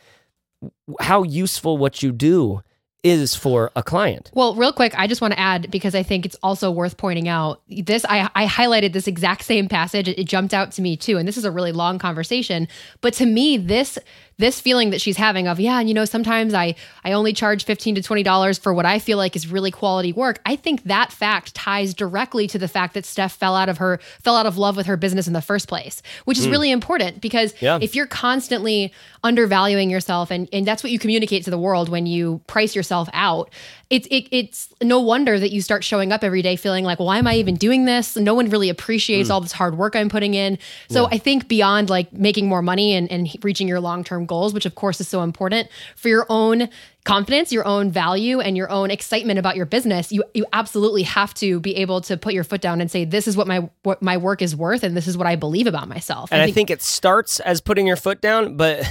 [0.99, 2.61] how useful what you do
[3.03, 4.31] is for a client?
[4.33, 7.27] Well, real quick, I just want to add because I think it's also worth pointing
[7.27, 8.05] out this.
[8.09, 10.07] I, I highlighted this exact same passage.
[10.07, 12.67] It, it jumped out to me too, and this is a really long conversation.
[13.01, 13.99] But to me, this
[14.39, 17.65] this feeling that she's having of yeah, and you know, sometimes I I only charge
[17.65, 20.39] fifteen to twenty dollars for what I feel like is really quality work.
[20.45, 23.99] I think that fact ties directly to the fact that Steph fell out of her
[24.21, 26.51] fell out of love with her business in the first place, which is mm.
[26.51, 27.79] really important because Yeah.
[27.81, 32.05] if you're constantly undervaluing yourself and, and that's what you communicate to the world when
[32.05, 33.49] you price yourself out
[33.89, 37.17] it's it, it's no wonder that you start showing up every day feeling like why
[37.17, 38.15] am i even doing this?
[38.15, 39.33] No one really appreciates mm.
[39.33, 40.57] all this hard work i'm putting in.
[40.89, 44.65] So i think beyond like making more money and, and reaching your long-term goals which
[44.65, 46.69] of course is so important for your own
[47.07, 51.33] confidence, your own value, and your own excitement about your business, you you absolutely have
[51.35, 54.01] to be able to put your foot down and say, "This is what my what
[54.01, 56.69] my work is worth, and this is what I believe about myself." and I think
[56.69, 58.85] it starts as putting your foot down, but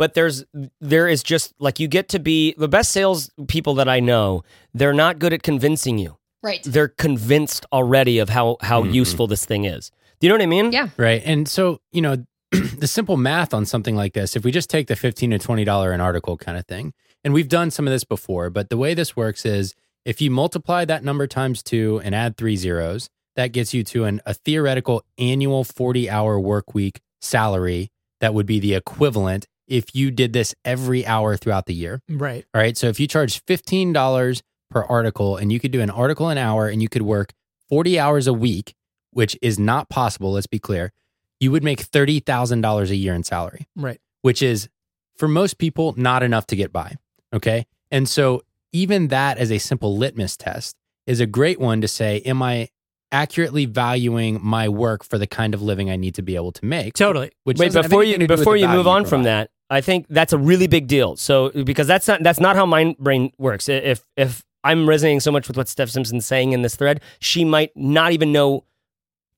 [0.00, 0.46] but there's
[0.80, 4.42] there is just like you get to be the best sales people that I know.
[4.72, 6.16] They're not good at convincing you.
[6.42, 8.94] right, They're convinced already of how how mm-hmm.
[8.94, 9.90] useful this thing is.
[10.18, 10.72] Do you know what I mean?
[10.72, 11.20] yeah, Right.
[11.22, 14.86] And so, you know, the simple math on something like this, if we just take
[14.86, 18.04] the 15 to $20 an article kind of thing, and we've done some of this
[18.04, 19.74] before, but the way this works is
[20.06, 24.04] if you multiply that number times two and add three zeros, that gets you to
[24.04, 29.94] an, a theoretical annual 40 hour work week salary that would be the equivalent if
[29.94, 32.02] you did this every hour throughout the year.
[32.08, 32.44] Right.
[32.54, 32.76] All right.
[32.76, 36.68] So if you charge $15 per article and you could do an article an hour
[36.68, 37.32] and you could work
[37.68, 38.74] 40 hours a week,
[39.12, 40.92] which is not possible, let's be clear,
[41.38, 43.98] you would make $30,000 a year in salary, Right.
[44.22, 44.68] which is
[45.16, 46.96] for most people not enough to get by.
[47.32, 47.66] Okay.
[47.90, 52.20] And so even that as a simple litmus test is a great one to say,
[52.20, 52.68] am I
[53.12, 56.64] accurately valuing my work for the kind of living I need to be able to
[56.64, 56.94] make?
[56.94, 57.30] Totally.
[57.44, 59.50] Which Wait, before you anything to do with before you move value on from that,
[59.70, 61.16] I think that's a really big deal.
[61.16, 63.68] So because that's not that's not how my brain works.
[63.68, 67.44] If if I'm resonating so much with what Steph Simpson's saying in this thread, she
[67.44, 68.64] might not even know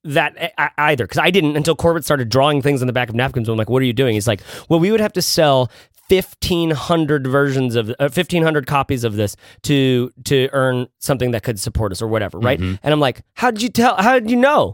[0.03, 1.05] that either.
[1.05, 3.47] Because I didn't until Corbett started drawing things on the back of napkins.
[3.47, 4.15] I'm like, what are you doing?
[4.15, 5.71] He's like, well, we would have to sell.
[6.09, 11.91] 1500 versions of uh, 1500 copies of this to to earn something that could support
[11.93, 12.77] us or whatever right Mhm.
[12.83, 14.73] and i'm like how did you tell how did you know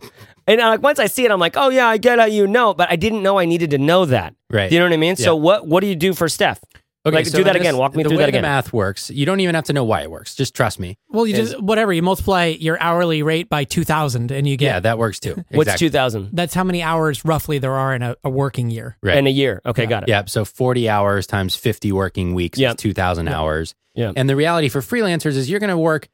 [0.49, 2.31] and uh, like once i see it i'm like oh yeah i get it.
[2.31, 4.67] you know but i didn't know i needed to know that Right.
[4.69, 5.15] do you know what I mean?
[5.15, 6.59] So what what do you do for Steph?
[7.05, 7.77] Okay, Like, so do that in again.
[7.77, 8.41] Walk me the through way that again.
[8.41, 9.09] The math works.
[9.11, 10.33] You don't even have to know why it works.
[10.35, 10.97] Just trust me.
[11.07, 14.57] Well, you Is- just whatever you multiply your hourly rate by two thousand, and you
[14.57, 15.45] get Yeah, that works too.
[15.51, 18.97] What's two thousand that's how many hours roughly there are in a, a working year.
[19.03, 19.17] Right.
[19.17, 19.61] in a year?
[19.67, 20.09] Okay, got it.
[20.09, 20.23] Yeah.
[20.25, 22.71] So 40 hours times 50 working weeks Yeah.
[22.71, 23.75] is 2,000 hours.
[23.93, 24.11] Yeah.
[24.15, 26.09] And the reality for freelancers is you're going to work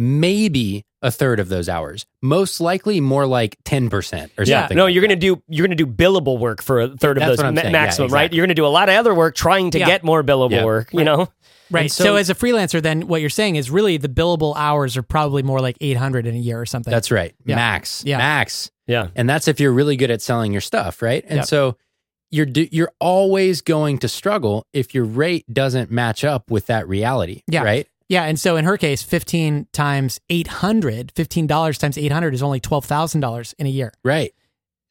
[0.00, 2.04] maybe a third of those hours.
[2.22, 4.76] Most likely more like 10% or Yeah, something.
[4.76, 7.36] no, like you're gonna do you're gonna do billable work for a third of That's
[7.38, 7.72] those what ma- saying.
[7.72, 8.32] Yeah, maximum, right?
[8.32, 9.86] You're gonna do a lot of other work trying to Yeah.
[9.86, 10.64] get more billable Yeah.
[10.64, 10.90] work.
[10.92, 11.28] You know,
[11.70, 11.90] Right.
[11.90, 15.02] so- So, as a freelancer, then what you're saying is really the billable hours are
[15.02, 16.90] probably more like 800 in a year or something.
[16.90, 17.32] That's right.
[17.46, 17.54] Yeah.
[17.56, 18.02] Max.
[18.04, 18.18] Yeah.
[18.18, 18.70] Max.
[18.88, 21.24] yeah, And that's if you're really good at selling your stuff, right?
[21.28, 21.46] And Yep.
[21.46, 21.76] so
[22.32, 26.88] you're do, you're always going to struggle if your rate doesn't match up with that
[26.88, 27.62] reality, Yeah.
[27.62, 27.86] right?
[28.10, 28.24] Yeah.
[28.24, 33.66] And so in her case, 15 times 800, $15 times 800 is only $12,000 in
[33.66, 33.92] a year.
[34.04, 34.34] Right.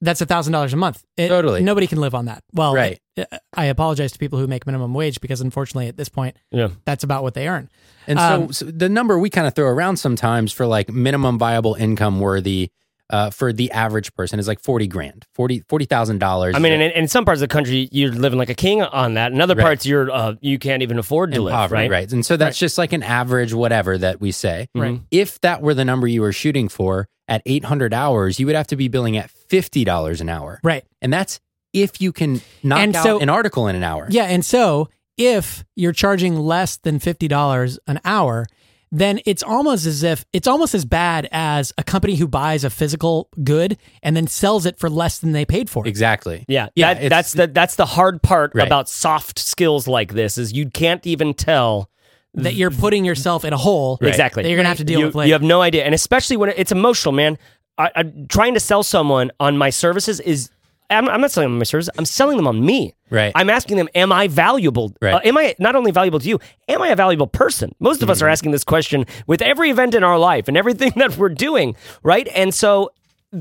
[0.01, 1.03] That's $1,000 a month.
[1.17, 1.61] It- Totally.
[1.61, 2.43] Nobody can live on that.
[2.53, 2.99] Well, Right.
[3.17, 6.69] I, I apologize to people who make minimum wage because unfortunately at this point, yeah.
[6.85, 7.69] that's about what they earn.
[8.07, 11.37] And so, Um, so the number we kind of throw around sometimes for like minimum
[11.37, 12.71] viable income worthy
[13.09, 16.55] uh, for the average person is like 40 grand, 40 $40,000.
[16.55, 19.15] I mean, in, in some parts of the country, you're living like a king on
[19.15, 19.31] that.
[19.31, 19.63] In other Right.
[19.63, 22.11] parts, you're uh, you can't even afford to in live, poverty, right?
[22.11, 24.69] And so that's just like an average whatever that we say.
[24.75, 25.01] Right.
[25.11, 28.67] If that were the number you were shooting for at 800 hours, you would have
[28.67, 30.59] to be billing at $50 an hour.
[30.63, 30.83] Right.
[31.01, 31.39] And that's
[31.73, 34.07] if you can knock And out so- an article in an hour.
[34.09, 34.23] Yeah.
[34.25, 38.47] And so if you're charging less than $50 an hour,
[38.91, 42.69] then it's almost as if it's almost as bad as a company who buys a
[42.69, 45.89] physical good and then sells it for less than they paid for it.
[45.89, 46.43] Exactly.
[46.47, 48.65] Yeah, Yeah, that, that's the that's the hard part Right.
[48.65, 51.89] about soft skills like this is you can't even tell
[52.33, 54.99] That you're putting yourself in a hole exactly that you're going to have to deal
[55.01, 55.27] you, with later.
[55.27, 57.37] You have no idea, and especially when it's emotional, man.
[57.77, 60.49] I, I, trying to sell someone on my services is.
[60.89, 61.89] I'm, I'm not selling them on my services.
[61.97, 62.93] I'm selling them on me.
[63.09, 63.31] Right.
[63.35, 64.95] I'm asking them, am I valuable?
[65.01, 65.13] Right.
[65.13, 66.39] Uh, am I not only valuable to you?
[66.67, 67.73] Am I a valuable person?
[67.79, 68.31] Most of us are Mm-hmm.
[68.31, 72.27] asking this question with every event in our life and everything that we're doing, right?
[72.35, 72.91] And so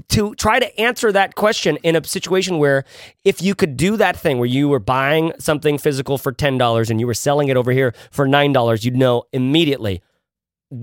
[0.09, 2.85] to try to answer that question in a situation where
[3.25, 7.01] if you could do that thing where you were buying something physical for $10 and
[7.01, 10.03] you were selling it over here for $9, you'd know immediately.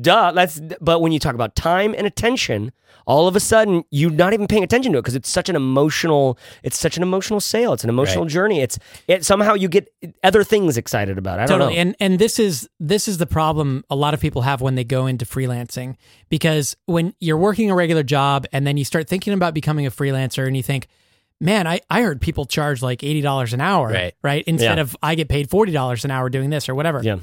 [0.02, 2.72] Duh, that's but when you talk about time and attention,
[3.06, 5.56] all of a sudden you're not even paying attention to it because it's such an
[5.56, 7.72] emotional it's such an emotional sale.
[7.74, 8.32] It's an emotional Right.
[8.32, 8.62] journey.
[8.62, 9.88] It's it somehow you get
[10.24, 11.38] other things excited about.
[11.38, 11.44] it.
[11.44, 11.82] I don't totally know.
[11.82, 14.84] and and this is this is the problem a lot of people have when they
[14.84, 15.98] go into freelancing
[16.30, 19.92] because when you're working a regular job and then you start thinking about becoming a
[19.92, 20.88] freelancer and you think
[21.40, 24.14] man i, I heard people charge like $80 an hour Right.
[24.24, 24.82] right instead Yeah.
[24.82, 27.18] of i get paid $40 an hour doing this or whatever yeah.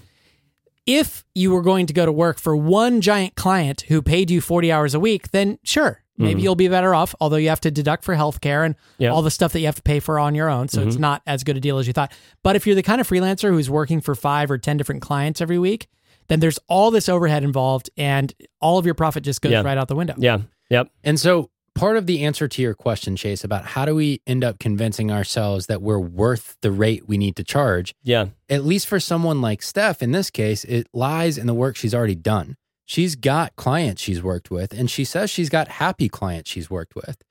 [0.86, 4.40] If you were going to go to work for one giant client who paid you
[4.40, 6.40] 40 hours a week, then sure, maybe mm-hmm.
[6.40, 9.10] you'll be better off, although you have to deduct for healthcare and Yeah.
[9.10, 10.68] all the stuff that you have to pay for on your own.
[10.68, 11.02] So it's mm-hmm.
[11.02, 12.12] not as good a deal as you thought.
[12.42, 15.40] But if you're the kind of freelancer who's working for five or 10 different clients
[15.40, 15.86] every week,
[16.28, 19.62] then there's all this overhead involved and all of your profit just goes Yeah.
[19.62, 20.14] right out the window.
[20.18, 20.38] Yeah.
[20.70, 20.88] Yep.
[21.04, 24.44] And so part of the answer to your question, Chase, about how do we end
[24.44, 28.26] up convincing ourselves that we're worth the rate we need to charge, Yeah.
[28.48, 31.94] at least for someone like Steph, in this case, it lies in the work she's
[31.94, 32.56] already done.
[32.84, 36.94] She's got clients she's worked with, and she says she's got happy clients she's worked
[36.94, 37.22] with.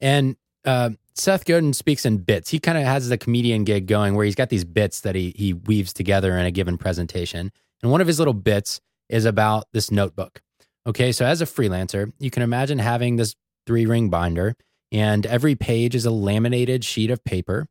[0.00, 2.50] And uh, Seth Godin speaks in bits.
[2.50, 5.32] He kind of has the comedian gig going where he's got these bits that he
[5.36, 7.50] he weaves together in a given presentation.
[7.82, 10.42] And one of his little bits is about this notebook.
[10.86, 13.34] Okay, so as a freelancer, you can imagine having this
[13.68, 14.56] three ring binder,
[14.90, 17.66] and every page is a laminated sheet of paper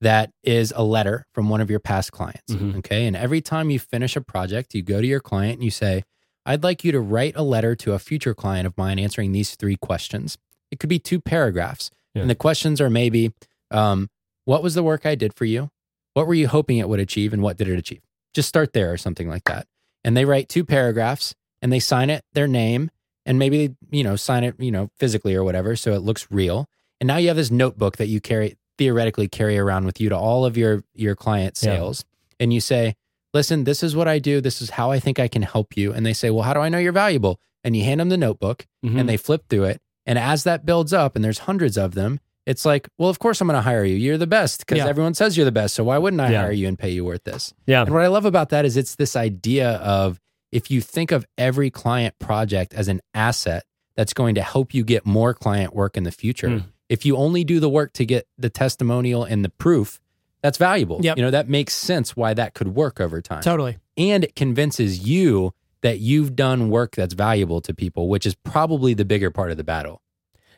[0.00, 2.52] that is a letter from one of your past clients.
[2.54, 2.78] Mhm.
[2.78, 5.70] Okay, and every time you finish a project, you go to your client and you
[5.70, 6.02] say,
[6.46, 9.54] I'd like you to write a letter to a future client of mine answering these
[9.54, 10.38] three questions.
[10.70, 11.90] It could be two paragraphs.
[12.14, 12.22] Yeah.
[12.22, 13.32] And the questions are maybe,
[13.70, 14.08] um,
[14.46, 15.68] what was the work I did for you?
[16.14, 17.32] What were you hoping it would achieve?
[17.34, 18.00] And what did it achieve?
[18.34, 19.66] Just start there or something like that.
[20.02, 22.90] And they write two paragraphs and they sign it their name
[23.26, 25.76] and maybe, you know, sign it, you know, physically or whatever.
[25.76, 26.66] So it looks real.
[27.00, 30.16] And now you have this notebook that you carry, theoretically carry around with you to
[30.16, 31.76] all of your, your client Yeah.
[31.76, 32.04] sales.
[32.40, 32.94] And you say,
[33.34, 34.40] listen, this is what I do.
[34.40, 35.92] This is how I think I can help you.
[35.92, 37.38] And they say, well, how do I know you're valuable?
[37.64, 38.98] And you hand them the notebook Mhm.
[39.00, 39.80] and they flip through it.
[40.04, 43.40] And as that builds up, and there's hundreds of them, it's like, well, of course
[43.40, 43.94] I'm going to hire you.
[43.94, 44.88] You're the best because Yeah.
[44.88, 45.74] everyone says you're the best.
[45.74, 46.40] So why wouldn't I Yeah.
[46.42, 47.54] hire you and pay you worth this?
[47.66, 47.82] yeah.
[47.82, 50.18] And what I love about that is it's this idea of
[50.52, 53.64] if you think of every client project as an asset
[53.96, 56.48] that's going to help you get more client work in the future.
[56.48, 56.58] Hmm.
[56.88, 60.00] If you only do the work to get the testimonial and the proof,
[60.42, 61.00] that's valuable.
[61.02, 61.16] Yep.
[61.16, 63.78] You know, that makes sense why that could work over time Totally.
[63.96, 68.94] and it convinces you that you've done work that's valuable to people, which is probably
[68.94, 70.02] the bigger part of the battle.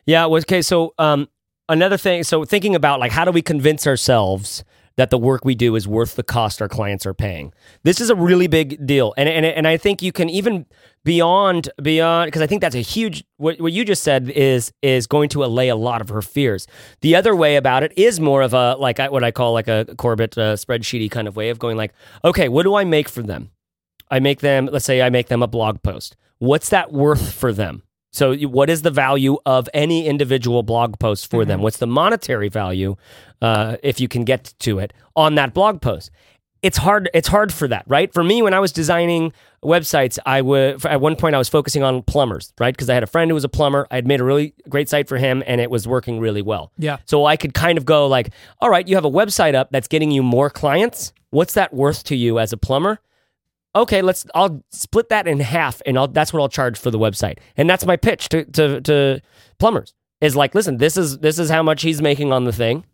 [0.05, 0.25] Yeah.
[0.25, 0.61] well, Okay.
[0.61, 1.29] So, um,
[1.69, 2.23] another thing.
[2.23, 4.63] So, thinking about like how do we convince ourselves
[4.97, 7.53] that the work we do is worth the cost our clients are paying?
[7.83, 10.65] This is a really big deal, and and and I think you can even
[11.03, 13.23] beyond beyond because I think that's a huge.
[13.37, 16.67] What what you just said is is going to allay a lot of her fears.
[17.01, 19.85] The other way about it is more of a like what I call like a
[19.97, 23.21] Corbett uh, spreadsheety kind of way of going like, okay, what do I make for
[23.21, 23.51] them?
[24.09, 26.15] I make them, let's say I make them a blog post.
[26.37, 27.83] What's that worth for them?
[28.15, 31.61] So, what is the value of any individual blog post for them?
[31.61, 32.95] What's the monetary value,
[33.41, 36.11] uh, if you can get to it, on that blog post?
[36.61, 37.09] It's hard.
[37.13, 38.11] It's hard for that, right?
[38.13, 41.83] For me, when I was designing websites, I would at one point I was focusing
[41.83, 42.73] on plumbers, right?
[42.73, 43.85] Because I had a friend who was a plumber.
[43.91, 46.71] I had made a really great site for him, and it was working really well.
[46.77, 46.97] Yeah.
[47.05, 48.29] So I could kind of go like,
[48.61, 51.11] all right, you have a website up that's getting you more clients.
[51.31, 52.99] What's that worth to you as a plumber?
[53.75, 54.25] Okay, let's.
[54.33, 57.39] I'll split that in half, and I'll, that's what I'll charge for the website.
[57.57, 59.21] And that's my pitch to, to to
[59.59, 62.85] plumbers is like, listen, this is this is how much he's making on the thing.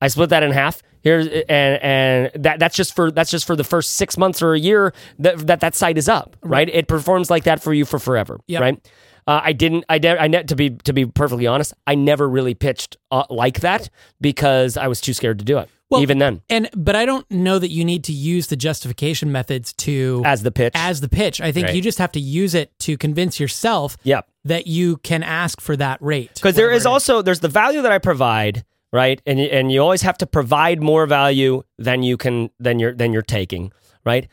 [0.00, 0.82] I split that in half.
[1.02, 4.52] here, and and that that's just for that's just for the first six months or
[4.52, 6.68] a year that that, that site is up, right?
[6.68, 8.60] It performs like that for you for forever, Yep.
[8.60, 8.90] right?
[9.26, 9.84] Uh, I didn't.
[9.88, 13.24] I, de- I ne- to be to be perfectly honest, I never really pitched uh,
[13.30, 13.88] like that
[14.20, 15.70] because I was too scared to do it.
[15.88, 19.30] Well, even then, And but I don't know that you need to use the justification
[19.30, 21.40] methods to as the pitch, as the pitch.
[21.40, 21.76] I think Right.
[21.76, 25.76] you just have to use it to convince yourself yeah, that you can ask for
[25.76, 26.32] that rate.
[26.34, 29.22] because there is also there's the value that I provide, right?
[29.26, 33.12] And and you always have to provide more value than you can than you're than
[33.12, 33.70] you're taking,
[34.04, 34.26] right?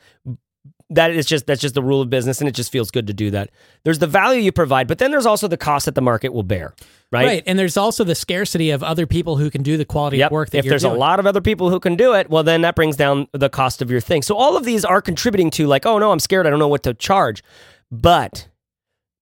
[0.96, 3.14] That is just that's just the rule of business, and it just feels good to
[3.14, 3.50] do that.
[3.84, 6.44] There's the value you provide, but then there's also the cost that the market will
[6.44, 6.74] bear,
[7.12, 7.26] right?
[7.26, 7.44] Right.
[7.46, 10.28] And there's also the scarcity of other people who can do the quality Yep.
[10.28, 10.96] of work that if there's doing.
[10.96, 13.50] a lot of other people who can do it, well, then that brings down the
[13.50, 14.22] cost of your thing.
[14.22, 16.46] So all of these are contributing to like, oh no, I'm scared.
[16.48, 17.44] I don't know what to charge.
[17.92, 18.48] But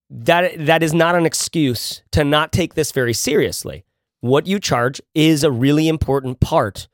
[0.09, 3.85] that that is not an excuse to not take this very seriously.
[4.19, 6.87] What you charge is a really important part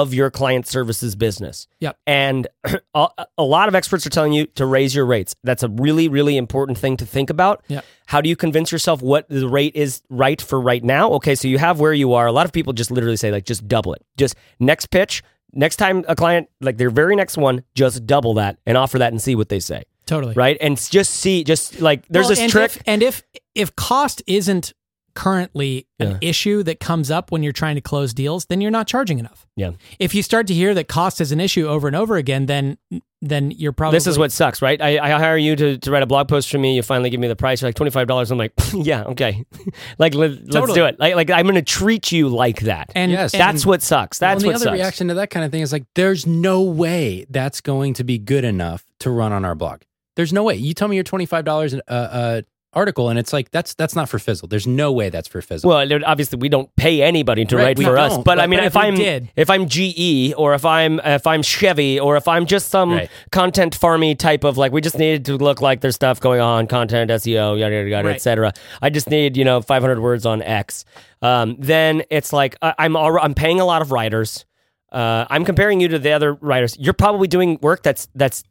[0.00, 1.68] of your client services business.
[1.80, 1.96] Yep.
[2.06, 2.48] And
[2.94, 5.36] a, a lot of experts are telling you to raise your rates.
[5.44, 7.62] That's a really, really important thing to think about.
[7.68, 7.84] Yep.
[8.06, 11.10] How do you convince yourself what the rate is right for right now?
[11.12, 12.26] Okay, so you have where you are.
[12.26, 14.04] A lot of people just literally say, like, just double it.
[14.16, 18.58] Just next pitch, next time a client, like their very next one, just double that
[18.66, 19.84] and offer that and see what they say.
[20.06, 20.34] totally.
[20.34, 20.56] Right.
[20.60, 22.76] And just see, just like there's Well, this and trick.
[22.76, 23.22] If, and if
[23.54, 24.74] if cost isn't
[25.14, 26.18] currently an Yeah.
[26.20, 29.46] issue that comes up when you're trying to close deals, then you're not charging enough.
[29.56, 29.70] yeah.
[29.98, 32.78] If you start to hear that cost is an issue over and over again, then
[33.26, 34.78] then you're probably This is what sucks, right?
[34.82, 36.76] I, I hire you to, to write a blog post for me.
[36.76, 37.62] You finally give me the price.
[37.62, 38.30] You're like twenty five dollars.
[38.30, 39.44] I'm like, yeah, okay,
[39.98, 40.74] like let, us Totally.
[40.74, 41.00] do it.
[41.00, 42.92] Like like I'm going to treat you like that.
[42.94, 43.32] and Yes.
[43.32, 44.18] and- that's what sucks.
[44.18, 44.82] That's well, what the other sucks.
[44.82, 48.18] reaction to that kind of thing is like, there's no way that's going to be
[48.18, 49.80] good enough to run on our blog.
[50.16, 50.56] There's no way.
[50.56, 52.42] You tell me you're twenty five dollars uh, uh,
[52.74, 54.48] article, and it's like that's that's not for Fizzle.
[54.48, 55.68] There's no way that's for Fizzle.
[55.70, 58.58] Well, obviously we don't pay anybody to Right, write for us, don't, but I mean,
[58.60, 62.16] but if if I'm did- if I'm GE or if I'm if I'm Chevy or
[62.16, 63.10] if I'm just some Right.
[63.32, 66.66] content farmy type of like we just needed to look like there's stuff going on,
[66.66, 68.14] content SEO, yada yada yada, Right.
[68.16, 68.52] etc.
[68.82, 70.84] I just need you know 500 words on X.
[71.22, 74.44] Um, then it's like I, I'm alre I'm paying a lot of writers.
[74.92, 76.76] Uh, I'm comparing you to the other writers.
[76.78, 78.44] You're probably doing work that's that's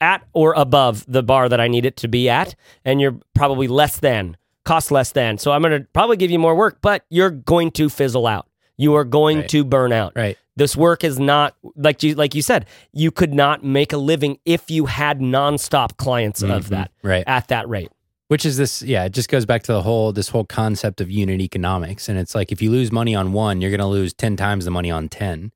[0.00, 3.68] at or above the bar that I need it to be at, and you're probably
[3.68, 5.38] less than, cost less than.
[5.38, 8.46] So I'm going to probably give you more work, but you're going to fizzle out.
[8.76, 9.48] You are going Right.
[9.50, 10.12] to burn out.
[10.16, 10.36] right.
[10.56, 12.66] This work is not like you like you said.
[12.92, 16.68] You could not make a living if you had nonstop clients of Mhm.
[16.68, 17.24] that Right.
[17.26, 17.88] at that rate.
[18.28, 18.82] Which is this?
[18.82, 22.18] Yeah, it just goes back to the whole this whole concept of unit economics, and
[22.18, 24.70] it's like if you lose money on one, you're going to lose ten times the
[24.70, 25.50] money on ten.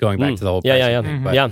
[0.00, 0.36] Going back Mm.
[0.38, 1.24] to the whole Yeah, yeah, yeah, thing, Mhm.
[1.24, 1.48] but- yeah.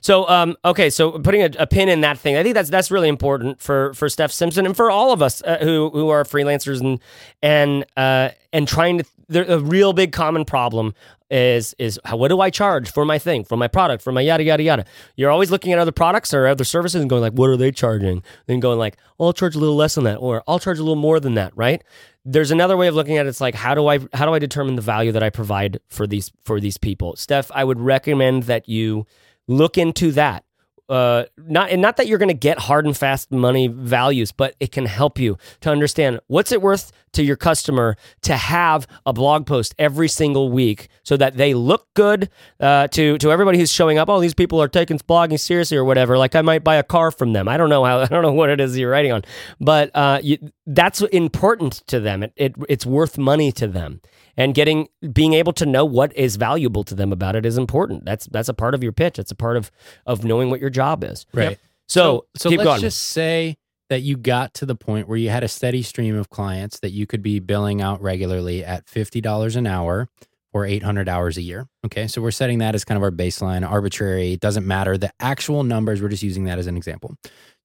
[0.00, 2.90] So, um, okay, so putting a, a pin in that thing, I think that's that's
[2.90, 6.24] really important for for Steph Simpson and for all of us uh, who who are
[6.24, 7.00] freelancers and
[7.42, 9.04] and uh, and trying to.
[9.28, 10.92] The, a real big common problem
[11.30, 14.20] is is how, what do I charge for my thing, for my product, for my
[14.20, 14.84] yada yada yada.
[15.16, 17.70] You're always looking at other products or other services and going like, what are they
[17.70, 18.22] charging?
[18.46, 20.82] Then going like, well, I'll charge a little less than that, or I'll charge a
[20.82, 21.82] little more than that, right?
[22.24, 23.28] There's another way of looking at it.
[23.28, 26.06] It's like how do I how do I determine the value that I provide for
[26.06, 27.14] these for these people?
[27.16, 29.06] Steph, I would recommend that you
[29.50, 30.44] look into that.
[30.88, 34.56] Uh, not and not that you're going to get hard and fast money values, but
[34.58, 39.12] it can help you to understand what's it worth to your customer to have a
[39.12, 42.28] blog post every single week, so that they look good
[42.60, 44.08] uh, to to everybody who's showing up.
[44.08, 46.18] Oh, these people are taking blogging seriously or whatever.
[46.18, 47.48] Like I might buy a car from them.
[47.48, 48.00] I don't know how.
[48.00, 49.22] I don't know what it is you're writing on,
[49.60, 52.22] but uh, you, that's important to them.
[52.22, 54.00] It, it it's worth money to them
[54.36, 58.04] and getting being able to know what is valuable to them about it is important.
[58.04, 59.18] That's that's a part of your pitch.
[59.18, 59.70] It's a part of
[60.06, 61.26] of knowing what your job is.
[61.32, 61.58] Right.
[61.88, 62.80] So, so keep let's going.
[62.80, 63.58] just say
[63.90, 66.90] that you got to the point where you had a steady stream of clients that
[66.90, 70.08] you could be billing out regularly at $50 an hour
[70.52, 71.66] or 800 hours a year.
[71.84, 72.06] Okay.
[72.08, 74.36] So we're setting that as kind of our baseline, arbitrary.
[74.36, 74.96] Doesn't matter.
[74.96, 77.14] The actual numbers, we're just using that as an example.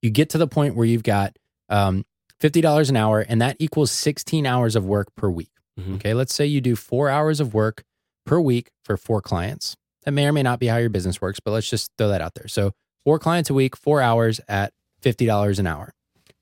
[0.01, 1.37] You get to the point where you've got
[1.69, 2.05] um,
[2.41, 5.49] $50 an hour, and that equals 16 hours of work per week.
[5.79, 5.95] Mhm.
[5.95, 6.13] Okay.
[6.13, 7.83] Let's say you do four hours of work
[8.25, 9.75] per week for four clients.
[10.03, 12.21] That may or may not be how your business works, but let's just throw that
[12.21, 12.47] out there.
[12.47, 12.71] So
[13.03, 15.93] four clients a week, four hours at $50 an hour,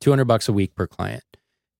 [0.04, 1.24] 200 bucks a week per client.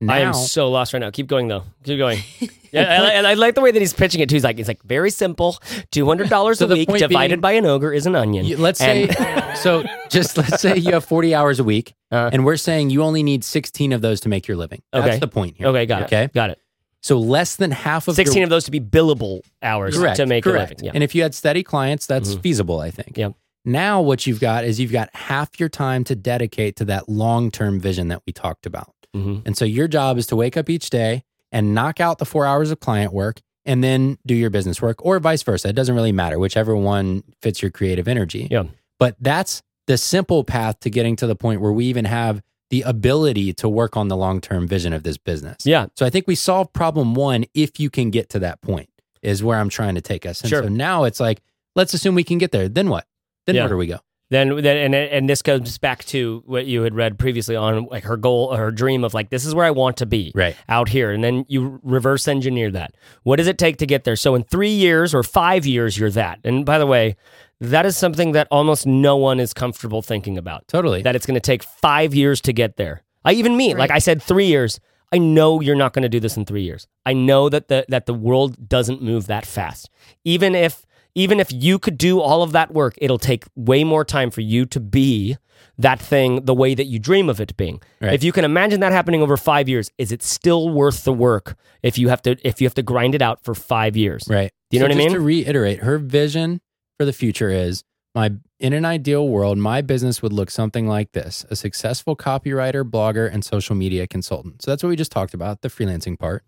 [0.02, 1.12] Now, I am so lost right now.
[1.12, 1.64] Keep going though.
[1.86, 2.20] Keep going.
[2.74, 4.36] yeah, I, I, I like the way that he's pitching it too.
[4.36, 5.58] He's like, it's like very simple.
[5.92, 8.46] Two hundred dollars So a week divided being- by an ogre is an onion.
[8.46, 9.08] you- let's say,
[9.56, 12.30] so just let's say you have 40 hours a week, Uh.
[12.34, 14.82] and we're saying you only need 16 of those to make your living.
[14.92, 15.20] That's Okay.
[15.20, 15.68] the point here.
[15.68, 16.06] okay, got it.
[16.06, 16.30] Okay.
[16.34, 16.60] got it.
[17.02, 20.26] So less than half of Sixteen your, of those to be billable hours correct, to
[20.26, 20.72] make correct.
[20.72, 20.86] a living.
[20.86, 20.92] Yeah.
[20.96, 22.42] And if you had steady clients, that's Mhm.
[22.42, 23.18] feasible, I think.
[23.18, 23.34] Yep.
[23.66, 27.80] Now what you've got is you've got half your time to dedicate to that long-term
[27.80, 28.94] vision that we talked about.
[29.14, 32.26] hmm And so your job is to wake up each day and knock out the
[32.26, 35.70] four hours of client work and then do your business work or vice versa.
[35.70, 38.48] It doesn't really matter, whichever one fits your creative energy.
[38.52, 38.64] Yeah.
[39.00, 42.82] But that's the simple path to getting to the point where we even have the
[42.82, 45.58] ability to work on the long term vision of this business.
[45.66, 45.88] Yeah.
[45.96, 48.90] So I think we solve problem one if you can get to that point,
[49.22, 50.42] is where I'm trying to take us.
[50.42, 50.64] And Sure.
[50.64, 51.42] so now it's like,
[51.76, 52.68] let's assume we can get there.
[52.68, 53.06] Then what?
[53.46, 53.64] Then Yeah.
[53.64, 54.00] where do we go?
[54.30, 58.04] Then, then, and and this goes back to what you had read previously on like
[58.06, 60.32] her goal, her dream of like this is where I want to be.
[60.34, 60.56] Right.
[60.68, 64.16] out here and then you reverse engineer that what does it take to get there
[64.16, 67.16] so in three years or five years you're that and by the way
[67.60, 71.02] that is something that almost no one is comfortable thinking about Totally.
[71.04, 74.00] that it's going to take five years to get there i even me like i
[74.00, 74.80] said three years
[75.12, 77.86] i know you're not going to do this in three years i know that the
[77.90, 79.90] that the world doesn't move that fast
[80.24, 80.86] even if
[81.16, 84.42] even if you could do all of that work it'll take way more time for
[84.42, 85.38] you to be
[85.78, 88.14] that thing the way that you dream of it being Right.
[88.14, 91.56] if you can imagine that happening over five years is it still worth the work
[91.82, 94.52] if you have to if you have to grind it out for five years Right.
[94.70, 95.20] Do you know So what I just mean?
[95.20, 96.60] To reiterate, her vision
[96.98, 97.84] for the future is
[98.16, 102.84] my in an ideal world, my business would look something like this: a successful copywriter,
[102.84, 104.62] blogger, and social media consultant.
[104.64, 106.44] So that's what we just talked about, the freelancing part,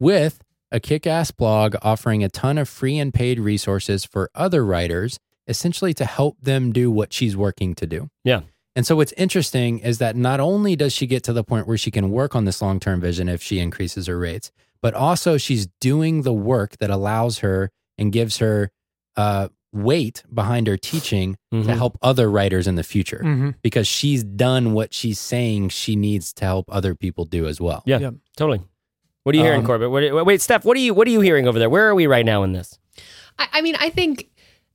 [0.00, 0.40] with
[0.72, 5.92] a kick-ass blog offering a ton of free and paid resources for other writers, essentially
[5.94, 8.08] to help them do what she's working to do.
[8.24, 8.40] Yeah.
[8.74, 11.76] And so what's interesting is that not only does she get to the point where
[11.76, 14.50] she can work on this long-term vision if she increases her rates,
[14.80, 18.70] but also she's doing the work that allows her and gives her
[19.16, 21.76] uh, weight behind her teaching to Mhm.
[21.76, 23.50] help other writers in the future Mm-hmm.
[23.62, 27.82] because she's done what she's saying she needs to help other people do as well.
[27.86, 27.98] Yeah.
[27.98, 28.14] Yep.
[28.36, 28.62] totally
[29.24, 31.20] what are you hearing Um, corbett what, wait steph what are you what are you
[31.20, 32.78] hearing over there where are we right now in this
[33.38, 34.28] I, I mean, I think,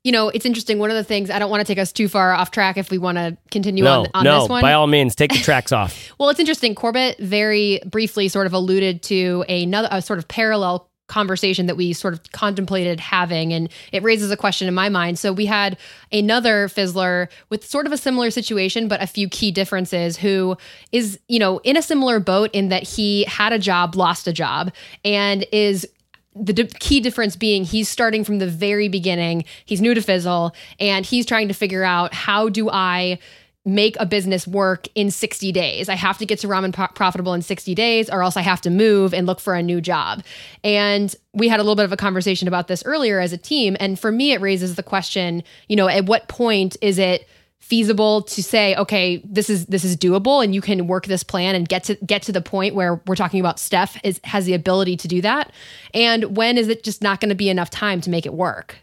[0.03, 0.79] you know, it's interesting.
[0.79, 2.89] One of the things I don't want to take us too far off track if
[2.91, 4.61] we want to continue no, on, on no, this one.
[4.61, 6.11] by all means, take the tracks off.
[6.19, 6.73] Well, it's interesting.
[6.73, 11.93] Corbett very briefly sort of alluded to another a sort of parallel conversation that we
[11.93, 15.17] sort of contemplated having and it raises a question in my mind.
[15.17, 15.77] So we had
[16.11, 20.57] another fizzler with sort of a similar situation but a few key differences who
[20.91, 24.33] is, you know, in a similar boat in that he had a job, lost a
[24.33, 24.71] job
[25.05, 25.87] and is
[26.35, 29.43] the key difference being he's starting from the very beginning.
[29.65, 33.19] He's new to Fizzle and he's trying to figure out how do I
[33.67, 35.89] make a business work in 60 days.
[35.89, 38.61] I have to get to ramen po- profitable in 60 days or else I have
[38.61, 40.23] to move and look for a new job.
[40.63, 43.75] And we had a little bit of a conversation about this earlier as a team
[43.79, 47.27] and for me it raises the question, you know, at what point is it
[47.59, 51.55] feasible to say okay this is this is doable and you can work this plan
[51.55, 54.53] and get to get to the point where we're talking about Steph is has the
[54.53, 55.51] ability to do that
[55.93, 58.77] and when is it just not going to be enough time to make it work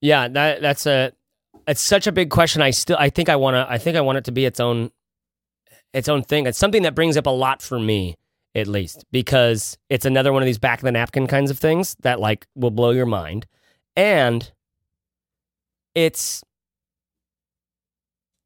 [0.00, 1.12] Yeah, that that's a
[1.66, 2.62] it's such a big question.
[2.62, 4.60] I still I think I want to I think I want it to be its
[4.60, 4.90] own
[5.92, 6.46] its own thing.
[6.46, 8.16] It's something that brings up a lot for me
[8.54, 11.96] at least because it's another one of these back of the napkin kinds of things
[12.00, 13.46] that like will blow your mind.
[13.96, 14.50] And
[15.94, 16.42] it's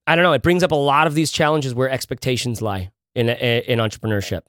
[0.07, 3.29] I don't know, it brings up a lot of these challenges where expectations lie in
[3.29, 4.43] in entrepreneurship.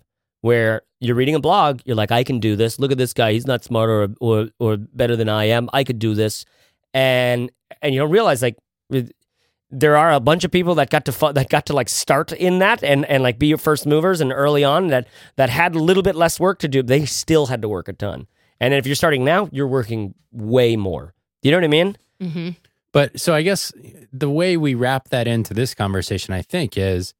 [0.43, 2.79] Where you're reading a blog, you're like, I can do this.
[2.79, 5.69] Look at this guy; he's not smarter or, or, or better than I am.
[5.71, 6.45] I could do this,
[6.93, 8.57] and and you don't realize like
[9.69, 12.31] there are a bunch of people that got to fu- that got to like start
[12.33, 15.75] in that and and like be your first movers and early on that that had
[15.75, 16.83] a little bit less work to do.
[16.83, 18.27] They still had to work a ton.
[18.59, 21.13] And if you're starting now, you're working way more.
[21.41, 21.97] You know what I mean?
[22.21, 22.49] mm-hmm.
[22.93, 23.71] But so I guess
[24.11, 27.13] the way we wrap that into this conversation, I think, is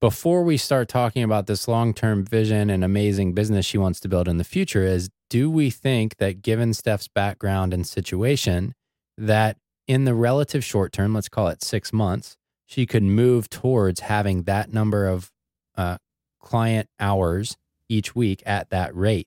[0.00, 4.08] before we start talking about this long term vision and amazing business she wants to
[4.08, 8.74] build in the future, is do we think that given Steph's background and situation,
[9.16, 9.56] that
[9.88, 14.42] in the relative short term, let's call it six months, she could move towards having
[14.42, 15.30] that number of
[15.74, 15.96] uh,
[16.38, 17.56] client hours
[17.88, 19.26] each week at that rate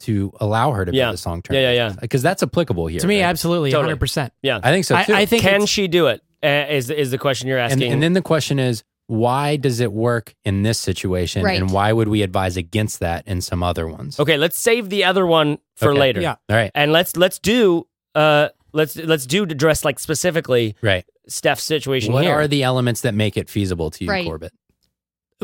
[0.00, 1.06] to allow her to Yeah.
[1.06, 1.54] build this long term?
[1.54, 1.94] Yeah, yeah, yeah.
[2.02, 3.00] Because that's applicable here.
[3.00, 3.28] to me, right?
[3.30, 3.94] absolutely, Totally.
[3.94, 4.30] 100%.
[4.42, 4.60] Yeah.
[4.62, 5.14] I think so I- too.
[5.14, 6.20] I think Can she do it?
[6.44, 7.90] Uh, is is the question you're and, asking?
[7.94, 11.42] and then the question is, why does it work in this situation?
[11.44, 11.60] Right.
[11.60, 14.18] And why would we advise against that in some other ones?
[14.18, 15.98] okay, let's save the other one for Okay.
[16.00, 16.20] later.
[16.20, 16.36] Yeah.
[16.48, 16.70] All right.
[16.74, 21.04] And let's let's do uh let's let's do to address like specifically Right.
[21.28, 22.34] Steph's situation What here.
[22.34, 24.24] are the elements that make it feasible to you, Right.
[24.26, 24.52] Corbett?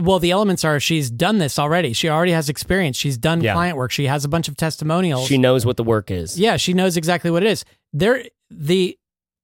[0.01, 1.93] Well, the elements are she's done this already.
[1.93, 2.97] She already has experience.
[2.97, 3.53] She's done Yeah.
[3.53, 3.91] client work.
[3.91, 5.27] She has a bunch of testimonials.
[5.29, 6.39] she knows what the work is.
[6.41, 7.65] Yeah, she knows exactly what it is.
[7.93, 8.97] There the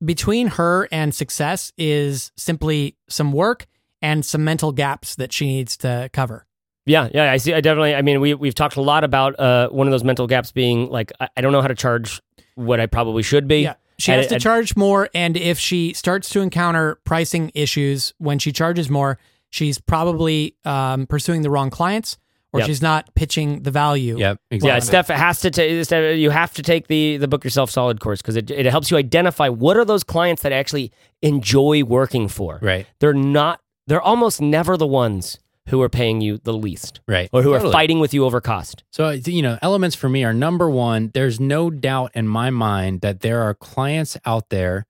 [0.05, 3.67] between her and success is simply some work
[4.03, 6.47] and some mental gaps that she needs to cover.
[6.87, 7.53] Yeah, yeah, I see.
[7.53, 7.95] I definitely.
[7.95, 10.89] I mean, we we've talked a lot about uh, one of those mental gaps being
[10.91, 12.21] like I, I don't know how to charge
[12.55, 13.61] what I probably should be.
[13.63, 13.75] Yeah.
[13.99, 18.15] She has it- to and- charge more and if she starts to encounter pricing issues
[18.19, 19.19] when she charges more,
[19.51, 22.17] she's probably um, pursuing the wrong clients
[22.53, 22.67] or Yep.
[22.69, 24.17] she's not pitching the value.
[24.19, 24.41] Yep.
[24.51, 24.69] Yeah, Exactly.
[24.75, 25.85] Yeah, Steph has to take.
[25.85, 28.91] Steph, you have to take the the book yourself solid course because it it helps
[28.91, 30.91] you identify what are those clients that actually
[31.21, 32.59] enjoy working for.
[32.63, 32.87] Right.
[33.01, 33.61] They're not.
[33.89, 37.31] They're almost never the ones who are paying you the least Right.
[37.33, 38.85] or who are fighting with you over cost.
[38.93, 43.01] So, you know, elements for me are number one, there's no doubt in my mind
[43.01, 44.87] that there are clients out there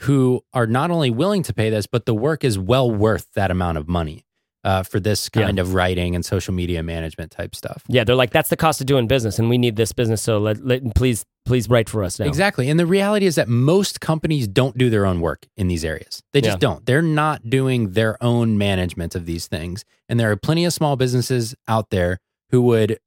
[0.00, 3.50] who are not only willing to pay this, but the work is well worth that
[3.52, 4.24] amount of money
[4.64, 5.44] uh, for this Yeah.
[5.44, 7.82] kind of writing and social media management type stuff.
[7.88, 10.22] Yeah, they're like that's the cost of doing business, and we need this business.
[10.22, 12.26] So let, let please please write for us now.
[12.26, 12.70] Exactly.
[12.70, 16.22] And the reality is that most companies don't do their own work in these areas.
[16.32, 16.68] They just Yeah.
[16.68, 16.86] don't.
[16.86, 19.84] They're not doing their own management of these things.
[20.08, 22.18] And there are plenty of small businesses out there
[22.50, 22.98] who would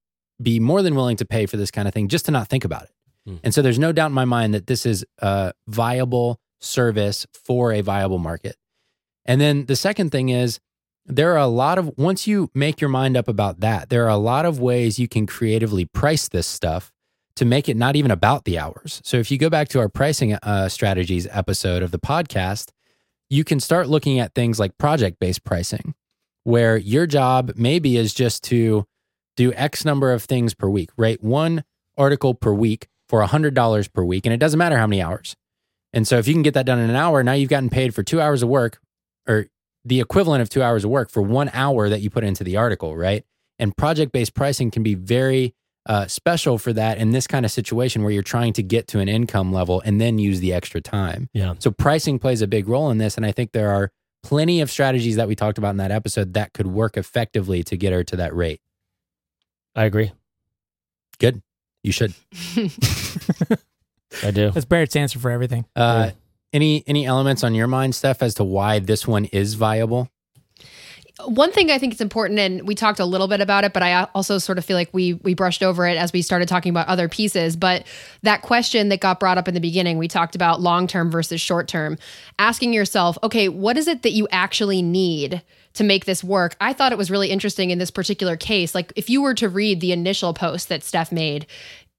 [0.41, 2.65] be more than willing to pay for this kind of thing just to not think
[2.65, 2.89] about it.
[3.25, 3.35] Hmm.
[3.41, 7.71] And so there's no doubt in my mind that this is a viable service for
[7.71, 8.57] a viable market.
[9.25, 10.59] And then the second thing is
[11.05, 14.09] there are a lot of once you make your mind up about that, there are
[14.09, 16.91] a lot of ways you can creatively price this stuff
[17.35, 19.01] to make it not even about the hours.
[19.03, 22.71] So if you go back to our pricing uh, strategies episode of the podcast,
[23.29, 25.95] you can start looking at things like project based pricing,
[26.43, 28.85] where your job maybe is just to
[29.35, 31.63] do X number of things per week, rate one
[31.97, 34.25] article per week for $100 per week.
[34.25, 35.35] And it doesn't matter how many hours.
[35.93, 37.93] And so if you can get that done in an hour, now you've gotten paid
[37.93, 38.79] for two hours of work
[39.27, 39.47] or
[39.85, 42.57] the equivalent of two hours of work for one hour that you put into the
[42.57, 43.23] article, right?
[43.59, 45.53] And project based pricing can be very
[45.85, 48.99] uh, special for that in this kind of situation where you're trying to get to
[48.99, 51.29] an income level and then use the extra time.
[51.33, 51.53] Yeah.
[51.59, 53.17] So pricing plays a big role in this.
[53.17, 53.91] And I think there are
[54.23, 57.77] plenty of strategies that we talked about in that episode that could work effectively to
[57.77, 58.61] get her to that rate.
[59.75, 60.11] I agree.
[61.19, 61.43] Good.
[61.83, 62.13] You should.
[64.23, 64.49] I do.
[64.51, 65.65] That's Barrett's answer for everything.
[65.75, 66.11] Uh,
[66.55, 70.09] Any any elements on your mind, Steph, as to why this one is viable?
[71.25, 73.83] One thing I think it's important, and we talked a little bit about it, but
[73.83, 76.69] I also sort of feel like we we brushed over it as we started talking
[76.69, 77.57] about other pieces.
[77.57, 77.85] But
[78.21, 81.41] that question that got brought up in the beginning, we talked about long term versus
[81.41, 81.97] short term.
[82.39, 85.41] Asking yourself, okay, what is it that you actually need
[85.73, 86.55] to make this work?
[86.61, 88.73] I thought it was really interesting in this particular case.
[88.73, 91.47] Like if you were to read the initial post that Steph made,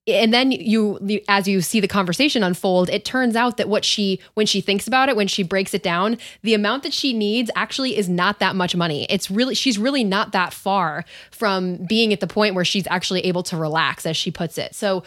[0.08, 4.20] and then you as you see the conversation unfold it turns out that what she
[4.34, 7.50] when she thinks about it when she breaks it down the amount that she needs
[7.56, 12.12] actually is not that much money it's really she's really not that far from being
[12.12, 15.02] at the point where she's actually able to relax as she puts it so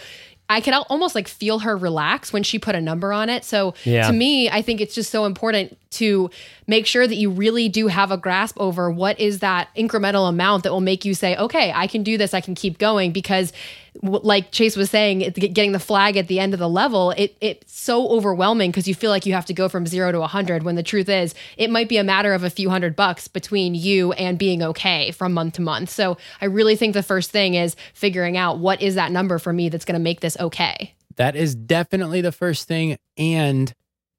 [0.51, 3.45] I could almost like feel her relax when she put a number on it.
[3.45, 4.07] So Yeah.
[4.07, 6.31] to me, I think it's just so important to
[6.65, 10.63] make sure that you really do have a grasp over what is that incremental amount
[10.63, 13.11] that will make you say, okay, I can do this, I can keep going.
[13.11, 13.53] Because,
[14.01, 17.77] like Chase was saying, getting the flag at the end of the level, it it's
[17.77, 20.63] so overwhelming because you feel like you have to go from zero to a hundred.
[20.63, 23.75] When the truth is, it might be a matter of a few hundred bucks between
[23.75, 25.89] you and being okay from month to month.
[25.89, 29.53] So I really think the first thing is figuring out what is that number for
[29.53, 30.93] me that's going to make this okay.
[31.15, 32.97] That is definitely the first thing.
[33.17, 33.73] And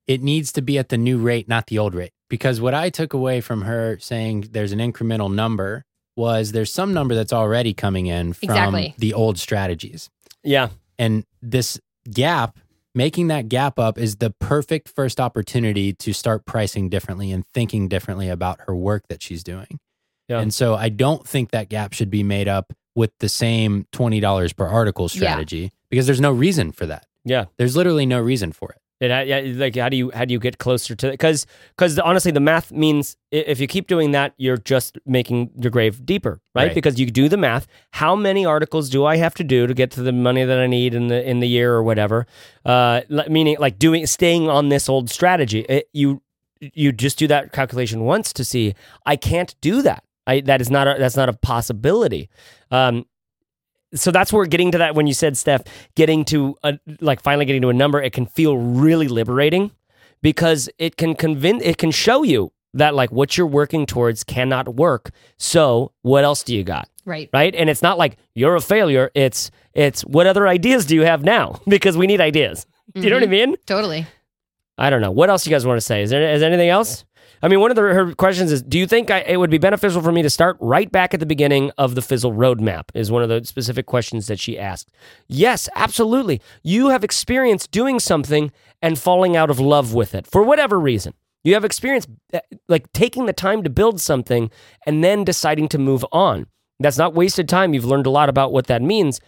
[0.07, 2.13] it needs to be at the new rate, not the old rate.
[2.29, 5.85] Because what I took away from her saying there's an incremental number
[6.21, 8.95] was there's some number that's already coming in from Exactly.
[8.99, 10.09] the old strategies.
[10.45, 10.69] Yeah.
[10.99, 12.59] And this gap,
[12.95, 17.89] making that gap up is the perfect first opportunity to start pricing differently and thinking
[17.89, 19.81] differently about her work that she's doing.
[20.29, 20.41] Yeah.
[20.41, 24.57] And so I don't think that gap should be made up with the same $20
[24.57, 27.07] per article strategy because there's no reason for that.
[27.25, 27.47] Yeah.
[27.57, 28.79] There's literally no reason for it.
[29.01, 32.33] It, yeah, like how do you how do you get closer to because because honestly
[32.33, 36.65] the math means if you keep doing that you're just making your grave deeper right?
[36.65, 36.75] Right.
[36.75, 37.67] because you do the math.
[37.93, 40.67] How many articles do I have to do to get to the money that I
[40.67, 42.27] need in the in the year or whatever?
[42.67, 45.61] Uh meaning like doing staying on this old strategy.
[45.61, 46.21] It, you
[46.61, 48.75] you just do that calculation once to see.
[49.07, 50.05] I can't do that.
[50.27, 52.29] I that is not a, that's not a possibility.
[52.71, 53.07] Um
[53.95, 55.63] so that's where getting to that when you said Steph,
[55.95, 59.71] getting to a, like finally getting to a number, it can feel really liberating
[60.23, 64.77] because it can convince, it can show you that like what you're working towards cannot
[64.77, 65.11] work.
[65.39, 66.89] So what else do you got?
[67.05, 67.29] Right.
[67.33, 67.55] Right.
[67.55, 69.11] And it's not like you're a failure.
[69.15, 71.61] It's, it's what other ideas do you have now?
[71.69, 72.67] Because we need ideas.
[72.95, 73.51] Do you know what I mm-hmm.
[73.51, 73.57] mean?
[73.67, 74.07] Totally.
[74.79, 75.11] I don't know.
[75.11, 76.03] What else you guys want to say?
[76.03, 77.05] Is there, is there anything else?
[77.43, 79.59] I mean, one of the, her questions is Do you think I, it would be
[79.59, 82.85] beneficial for me to start right back at the beginning of the Fizzle roadmap?
[82.95, 84.91] Is one of the specific questions that she asked.
[85.27, 86.41] Yes, absolutely.
[86.63, 91.15] You have experience doing something and falling out of love with it for whatever reason.
[91.43, 94.51] You have experience uh, like taking the time to build something
[94.87, 96.47] and then deciding to move on.
[96.79, 97.73] That's not wasted time.
[97.73, 99.21] You've learned a lot about what that means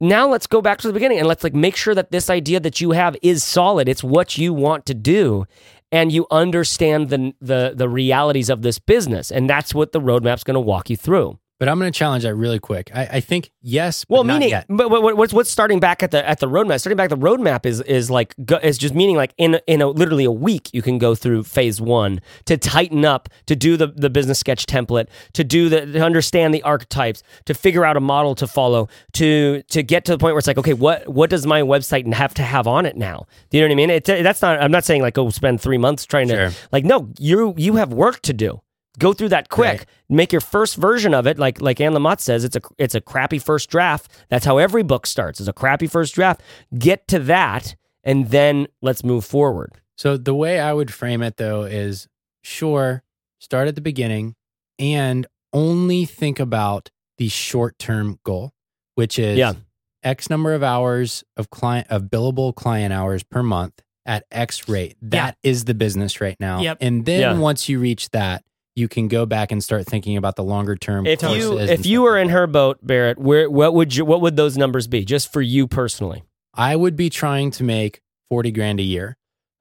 [0.00, 2.58] now let's go back to the beginning and let's like make sure that this idea
[2.60, 5.46] that you have is solid it's what you want to do
[5.94, 9.30] and you understand the the the realities of this business.
[9.30, 12.24] And that's what the roadmap's going to walk you through But I'm going to challenge
[12.24, 12.90] that really quick.
[12.94, 16.10] I, I think yes, but well not meaning but what, what's what's starting back at
[16.10, 16.78] the at the roadmap?
[16.78, 19.88] Starting back at the roadmap is is like is just meaning like in in a,
[19.88, 23.86] literally a week you can go through phase one to tighten up to do the
[23.86, 28.00] the business sketch template to do the to understand the archetypes to figure out a
[28.00, 31.30] model to follow to to get to the point where it's like okay what what
[31.30, 33.26] does my website have to have on it now?
[33.48, 33.88] Do you know what I mean?
[33.88, 36.50] It, that's not I'm not saying like go spend three months trying Sure.
[36.50, 38.60] to like no you you have work to do
[38.98, 39.86] go through that quick Right.
[40.08, 43.00] make your first version of it like like Anne Lamott says it's a it's a
[43.00, 46.42] crappy first draft that's how every book starts is a crappy first draft
[46.78, 47.74] get to that
[48.04, 52.06] and then let's move forward So the way I would frame it though is
[52.42, 53.02] sure,
[53.40, 54.34] start at the beginning
[54.78, 58.52] and only think about the short-term goal,
[58.96, 59.54] which is Yeah.
[60.02, 64.96] X number of hours of client of billable client hours per month at X rate.
[65.00, 66.60] That is the business right now.
[66.60, 66.78] Yep.
[66.82, 67.38] And then Yeah.
[67.38, 68.44] once you reach that,
[68.76, 71.06] you can go back and start thinking about the longer term.
[71.06, 74.36] if you if you were in her boat Barrett where what would you what would
[74.36, 78.00] those numbers be just for you personally I would be trying to make
[78.30, 79.16] 40 grand a year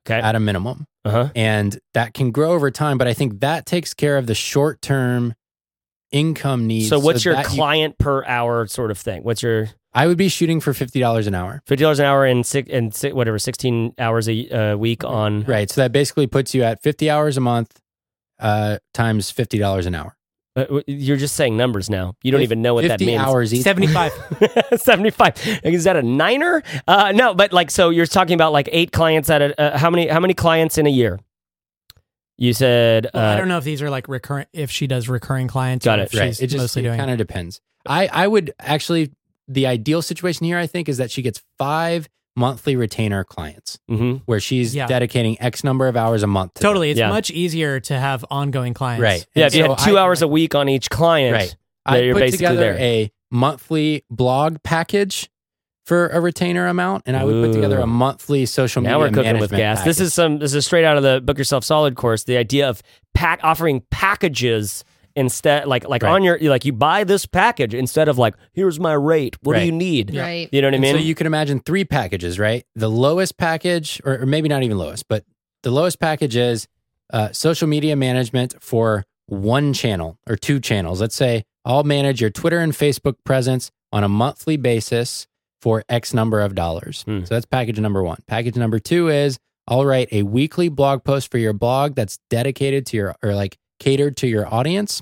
[0.07, 0.85] okay at a minimum.
[1.05, 2.97] uh-huh and that can grow over time.
[2.97, 5.33] But I think that takes care of the short term
[6.11, 6.89] income needs.
[6.89, 10.17] so what's your that you- client per hour sort of thing what's your I would
[10.17, 11.61] be shooting for fifty dollars an hour.
[11.67, 15.43] fifty dollars an hour and six and six, whatever sixteen hours a uh, week on
[15.43, 15.69] Right.
[15.69, 17.79] So that basically puts you at fifty hours a month
[18.43, 20.15] uh, times fifty dollars an hour.
[20.55, 22.13] Uh, you're just saying numbers now.
[22.21, 23.19] You don't Fif- even know what that means.
[23.19, 23.63] hours each.
[23.63, 24.11] 75.
[24.75, 28.91] 75 is that a niner uh no but like so you're talking about like eight
[28.91, 31.19] clients at a uh, how many how many clients in a year
[32.37, 35.07] you said Well, I uh, don't know if these are like recurrent, if she does
[35.09, 35.85] recurring clients.
[35.85, 36.13] Got or it.
[36.13, 36.27] If Right.
[36.27, 36.97] she's It just mostly doing.
[36.99, 37.59] kind of depends.
[37.87, 39.11] I I would actually
[39.47, 44.13] the ideal situation here I think is that she gets five monthly retainer clients hmm
[44.25, 44.87] where she's Yeah.
[44.87, 46.55] dedicating X number of hours a month.
[46.55, 46.69] To them.
[46.69, 46.89] Totally.
[46.91, 47.09] It's Yeah.
[47.09, 49.03] much easier to have ongoing clients.
[49.03, 49.25] Right.
[49.35, 51.55] Yeah, And if you so had two I- hours a week on each client, Right.
[51.85, 52.79] that I you're put basically together there.
[52.79, 55.29] a monthly blog package
[55.85, 57.83] for a retainer amount, and I would put together Ooh.
[57.83, 58.93] a monthly social media.
[58.93, 59.83] now we're cooking with management gas.
[59.83, 60.07] This package.
[60.07, 60.39] is some.
[60.39, 62.23] This is straight out of the Book Yourself Solid course.
[62.23, 62.81] The idea of
[63.13, 64.83] pack offering packages
[65.15, 66.11] instead, like like Right.
[66.11, 69.35] on your like you buy this package instead of like here's my rate.
[69.41, 70.15] What do you need?
[70.15, 70.49] Right.
[70.51, 70.95] You know what I And mean?
[70.95, 72.65] So you can imagine three packages, right?
[72.75, 75.23] The lowest package, or, or maybe not even lowest, but
[75.63, 76.67] the lowest package is
[77.11, 80.99] uh, social media management for one channel or two channels.
[80.99, 85.27] Let's say I'll manage your Twitter and Facebook presence on a monthly basis
[85.61, 87.03] for X number of dollars.
[87.03, 87.19] Hmm.
[87.23, 88.17] So that's package number one.
[88.27, 92.85] Package number two is I'll write a weekly blog post for your blog that's dedicated
[92.87, 95.01] to your or like catered to your audience.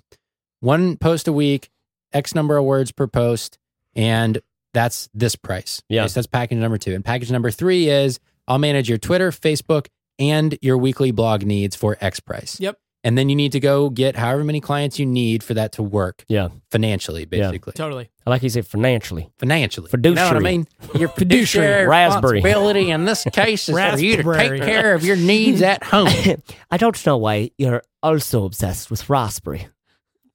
[0.59, 1.69] One post a week,
[2.13, 3.57] X number of words per post,
[3.95, 4.41] and
[4.74, 5.82] that's this price.
[5.89, 6.07] Yeah.
[6.07, 6.93] so that's package number two.
[6.93, 9.88] And package number three is I'll manage your Twitter, Facebook,
[10.19, 12.59] and your weekly blog needs for X price.
[12.59, 12.78] Yep.
[13.03, 15.81] And then you need to go get however many clients you need for that to
[15.83, 17.49] work yeah, financially, Yeah.
[17.49, 17.73] basically.
[17.73, 18.11] Totally.
[18.27, 19.27] I like you say financially.
[19.39, 19.89] Financially.
[19.91, 20.67] You know what I mean?
[20.93, 21.65] Your Fiduciary.
[21.67, 22.33] fiduciary Raspberry.
[22.41, 24.59] responsibility in this case is for you to Raspberry.
[24.59, 26.09] take care of your needs at home.
[26.71, 29.67] I don't know why you're also obsessed with raspberry.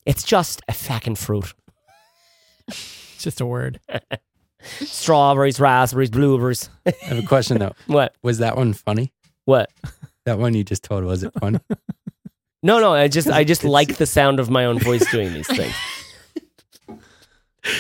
[0.05, 1.55] It's just a fucking fruit.
[2.67, 3.79] It's just a word.
[4.61, 6.69] Strawberries, raspberries, blueberries.
[6.85, 7.75] I have a question though.
[7.87, 8.17] What?
[8.25, 9.13] Was that one funny?
[9.45, 9.71] What?
[10.25, 11.61] That one you just told, was it funny?
[12.67, 12.93] No, no.
[12.93, 15.75] I just I just like the sound of my own voice doing these things.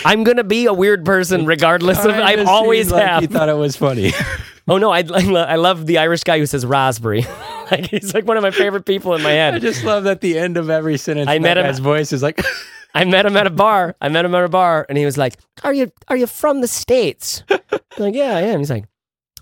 [0.05, 2.11] I'm gonna be a weird person regardless of.
[2.12, 3.22] I just always like have.
[3.22, 4.12] You thought it was funny.
[4.68, 7.24] Oh no, I, I love the Irish guy who says raspberry.
[7.70, 9.55] like he's like one of my favorite people in my head.
[9.55, 11.28] I just love that the end of every sentence.
[11.28, 12.45] I met him- His voice is like,
[12.93, 13.95] I met him at a bar.
[14.01, 16.62] I met him at a bar, and he was like, Are you are you from
[16.62, 17.45] the states?
[17.49, 17.61] I'm
[17.97, 18.59] like yeah, I am.
[18.59, 18.87] He's like,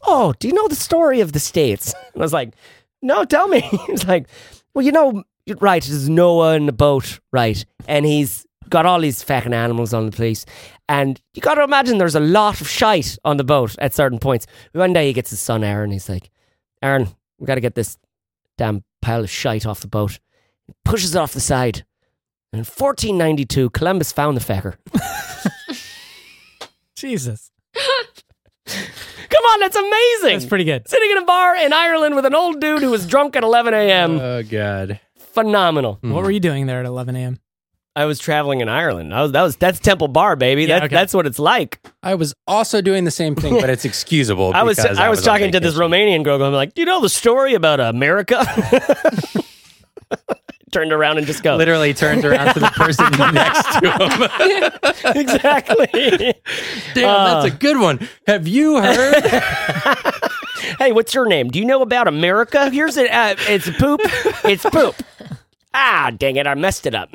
[0.03, 1.95] Oh, do you know the story of the states?
[2.14, 2.53] I was like,
[3.01, 3.61] no, tell me.
[3.86, 4.26] He's like,
[4.74, 5.24] Well, you know,
[5.61, 7.64] right, there's Noah in the boat, right?
[7.86, 10.45] And he's got all these fucking animals on the place.
[10.88, 14.18] And you got to imagine there's a lot of shite on the boat at certain
[14.18, 14.47] points.
[14.72, 15.90] One day he gets his son, Aaron.
[15.90, 16.30] He's like,
[16.82, 17.99] Aaron, we got to get this
[18.59, 20.18] damn pile of shite off the boat.
[20.66, 21.84] He pushes it off the side.
[22.53, 24.76] And in 1492, Columbus found the fecker.
[26.97, 27.51] Jesus.
[27.74, 30.38] come on, that's amazing.
[30.38, 30.88] That's pretty good.
[30.88, 33.74] Sitting in a bar in Ireland with an old dude who was drunk at 11
[33.74, 34.20] a.m.
[34.20, 35.01] oh god.
[35.35, 35.99] Phenomenal.
[36.01, 37.39] What were you doing there at 11 a.m.?
[37.97, 39.14] I was traveling in Ireland.
[39.14, 40.62] I was that was that's Temple Bar, baby.
[40.62, 40.95] Yeah, That, okay.
[40.97, 41.78] That's what it's like.
[42.03, 44.51] I was also doing the same thing, but it's excusable.
[44.55, 45.74] I was because I was talking to this.
[45.76, 46.43] Romanian girl.
[46.43, 48.45] I'm like, do you know the story about America?
[50.72, 51.55] Turned around and just go.
[51.55, 55.16] Literally turns around to the person next to him.
[55.16, 55.87] exactly.
[56.95, 57.43] Damn, Uh.
[57.43, 58.09] that's a good one.
[58.26, 59.22] Have you heard?
[60.80, 61.49] hey, what's your name?
[61.49, 62.70] Do you know about America?
[62.70, 63.09] Here's it.
[63.09, 64.01] Uh, it's poop.
[64.45, 64.97] It's poop.
[65.75, 66.47] Ah, dang it!
[66.47, 67.11] I messed it up.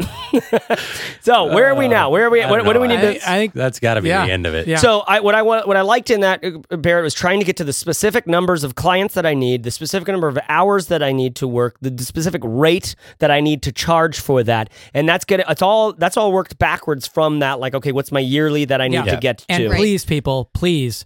[1.22, 2.10] so where are we now?
[2.10, 2.42] Where are we?
[2.42, 3.30] I What, don't what do we need I, to?
[3.32, 4.26] I think That's got to be Yeah.
[4.26, 4.68] the end of it.
[4.68, 4.78] Yeah.
[4.78, 7.46] So I what I want what I liked in that uh, Barrett was trying to
[7.46, 10.88] get to the specific numbers of clients that I need, the specific number of hours
[10.88, 14.44] that I need to work, the, the specific rate that I need to charge for
[14.44, 15.44] that, and that's good.
[15.48, 17.60] It's all that's all worked backwards from that.
[17.60, 19.16] Like, okay, what's my yearly that I need Yeah.
[19.16, 19.76] to get and to?
[19.76, 21.06] please, people, please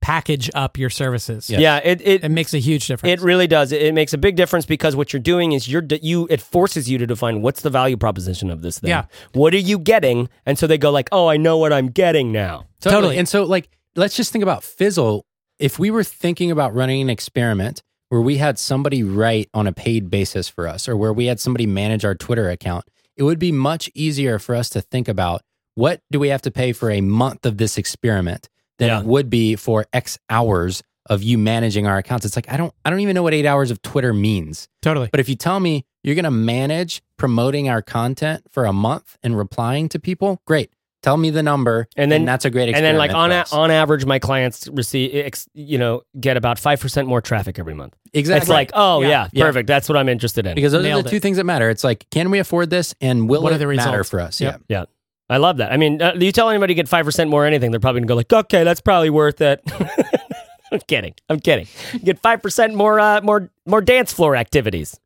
[0.00, 1.50] package up your services.
[1.50, 1.58] Yeah.
[1.58, 3.20] Yeah, it it It makes a huge difference.
[3.20, 3.72] It really does.
[3.72, 6.26] It, it makes a big difference because what you're doing is you're de- you.
[6.30, 8.90] It forces you to define what's the value proposition of this thing.
[8.90, 9.06] Yeah.
[9.32, 10.28] What are you getting?
[10.44, 12.66] And so they go like, oh, I know what I'm getting now.
[12.80, 13.00] Totally.
[13.00, 13.18] Totally.
[13.18, 15.24] And so, like, let's just think about Fizzle.
[15.58, 19.72] If we were thinking about running an experiment where we had somebody write on a
[19.72, 22.84] paid basis for us, or where we had somebody manage our Twitter account,
[23.16, 25.42] it would be much easier for us to think about
[25.74, 28.48] what do we have to pay for a month of this experiment
[28.78, 29.00] than Yeah.
[29.00, 32.26] it would be for X hours of you managing our accounts.
[32.26, 34.68] It's like I don't, I don't even know what eight hours of Twitter means.
[34.82, 35.08] totally.
[35.10, 39.16] But if you tell me you're going to manage promoting our content for a month
[39.22, 40.70] and replying to people, great.
[41.02, 42.68] Tell me the number, And then- that's a great.
[42.68, 42.88] Example.
[42.88, 46.58] And then like on a, on average, my clients receive ex, you know get about
[46.58, 47.94] five percent more traffic every month.
[48.12, 48.40] exactly.
[48.42, 49.08] It's like, oh Yeah.
[49.08, 49.44] yeah, Yeah.
[49.44, 49.68] perfect.
[49.68, 50.56] That's what I'm interested in.
[50.56, 51.22] because those are the two it.
[51.22, 51.70] things that matter.
[51.70, 54.40] It's like, can we afford this, and will What it are the matter for us?
[54.40, 54.62] Yep.
[54.68, 54.78] Yeah.
[54.80, 54.84] yeah,
[55.28, 55.72] I love that.
[55.72, 58.08] I mean, uh, you tell anybody to get five percent more anything, they're probably gonna
[58.08, 59.60] go like, okay, that's probably worth it.
[60.72, 61.14] I'm kidding.
[61.28, 61.66] I'm kidding.
[62.04, 64.98] Get five percent more, uh, more, more dance floor activities.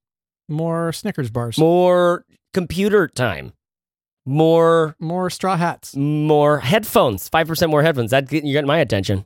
[0.48, 1.58] More Snickers bars.
[1.58, 3.52] more computer time,
[4.26, 5.94] more More straw hats.
[5.96, 7.28] more headphones.
[7.28, 8.10] Five percent more headphones.
[8.10, 9.24] That you got my attention.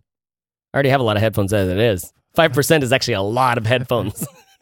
[0.73, 2.13] I already have a lot of headphones as it is.
[2.35, 4.27] Five percent is actually a lot of headphones.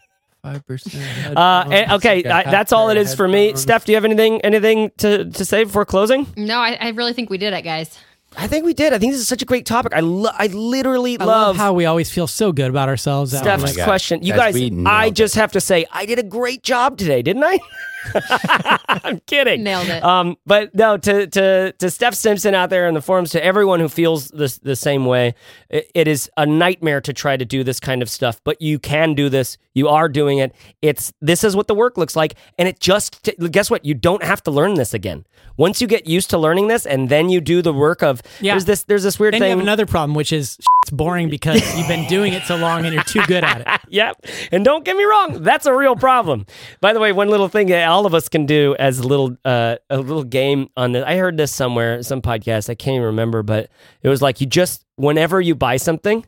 [0.43, 1.37] Five percent.
[1.37, 3.55] Uh, and- okay, I, that's all it is for me.
[3.55, 6.27] Steph, do you have anything anything to to say before closing?
[6.37, 7.97] No, I, I really think we did it, guys.
[8.37, 8.93] I think we did.
[8.95, 9.93] I think this is such a great topic.
[9.95, 13.31] I lo- I literally I love, love how we always feel so good about ourselves.
[13.33, 13.85] that Steph's we're my God.
[13.85, 14.23] question.
[14.23, 15.15] You Guys, guys, we nailed I it.
[15.15, 17.59] just have to say, I did a great job today, didn't I?
[18.89, 19.63] I'm kidding.
[19.63, 20.03] Nailed it.
[20.05, 23.81] Um, but no, to to to Steph Simpson out there in the forums, to everyone
[23.81, 25.35] who feels this the same way,
[25.69, 28.41] it, it is a nightmare to try to do this kind of stuff.
[28.45, 29.57] But you can do this.
[29.75, 30.55] You are doing it.
[30.83, 33.85] It's this is what the work looks like, and it just t- guess what?
[33.85, 35.25] You don't have to learn this again.
[35.57, 38.55] Once you get used to learning this, and then you do the work of Yeah.
[38.55, 39.51] there's this there's this weird Then you thing.
[39.59, 42.93] have another problem, which is it's boring because you've been doing it so long and
[42.93, 43.67] you're too good at it.
[43.93, 44.25] Yep.
[44.53, 46.47] And don't get me wrong, that's a real problem.
[46.81, 49.37] By the way, one little thing that all of us can do as a little
[49.45, 51.05] uh, a little game on this.
[51.07, 52.71] I heard this somewhere, some podcast.
[52.71, 53.69] I can't even remember, but
[54.01, 56.25] it was like you just whenever you buy something,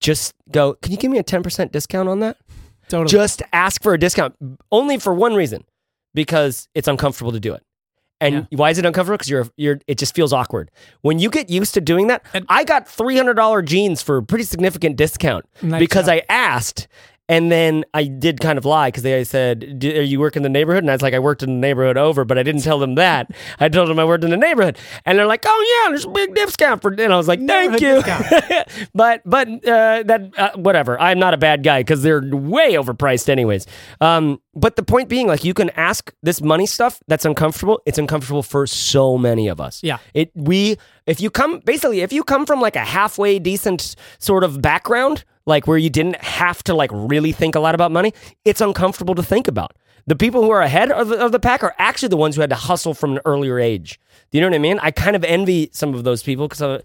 [0.00, 0.74] just go.
[0.74, 2.36] Can you give me a ten percent discount on that?
[2.88, 3.10] Totally.
[3.10, 4.34] Just ask for a discount,
[4.72, 5.64] only for one reason,
[6.14, 7.62] because it's uncomfortable to do it.
[8.20, 9.16] And why is it uncomfortable?
[9.16, 10.70] Because you're you're it just feels awkward.
[11.02, 14.16] When you get used to doing that, And- I got three hundred dollar jeans for
[14.18, 16.12] a pretty significant discount Nice because job.
[16.14, 16.88] I asked.
[17.26, 20.42] And then I did kind of lie because they said, "Do- "Are you work in
[20.42, 22.62] the neighborhood?" And I was like, "I worked in the neighborhood over," but I didn't
[22.62, 23.30] tell them that.
[23.60, 26.10] I told them I worked in the neighborhood, and they're like, "Oh yeah, there's a
[26.10, 28.02] big discount for." And I was like, "Thank you,"
[28.94, 31.00] but but uh, that uh, whatever.
[31.00, 33.66] I'm not a bad guy because they're way overpriced, anyways.
[34.02, 37.80] Um, but the point being, like, you can ask this money stuff that's uncomfortable.
[37.86, 39.82] It's uncomfortable for so many of us.
[39.82, 39.98] Yeah.
[40.12, 44.44] It we if you come basically if you come from like a halfway decent sort
[44.44, 48.12] of background, like where you didn't have to like really think a lot about money,
[48.44, 49.76] it's uncomfortable to think about.
[50.06, 52.42] The people who are ahead of the, of the pack are actually the ones who
[52.42, 53.98] had to hustle from an earlier age.
[54.30, 54.78] Do you know what I mean?
[54.80, 56.82] I kind of envy some of those people because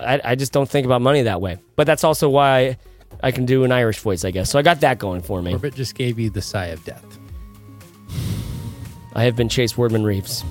[0.00, 1.58] I, I just don't think about money that way.
[1.76, 2.78] But that's also why
[3.22, 4.50] I can do an Irish voice, I guess.
[4.50, 5.50] So I got that going for me.
[5.50, 7.04] Corbett just gave you the sigh of death.
[9.14, 10.44] I have been Chase Wordman Reeves.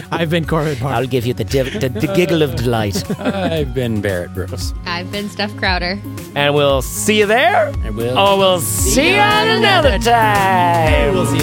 [0.12, 0.92] I've been Corbett Barr.
[0.92, 3.08] I'll give you the, div- the, the giggle of delight.
[3.20, 4.72] I've been Barrett Brooks.
[4.86, 6.00] I've been Steph Crowder.
[6.34, 7.72] And we'll see you there.
[7.84, 8.16] I will.
[8.18, 11.14] Oh, we'll see you on another time.
[11.14, 11.42] We'll see you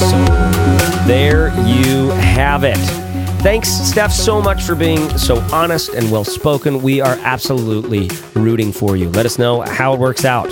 [0.00, 0.24] So
[1.06, 2.78] there you have it.
[3.42, 6.82] Thanks, Steph, so much for being so honest and well spoken.
[6.82, 9.08] We are absolutely rooting for you.
[9.10, 10.48] Let us know how it works out.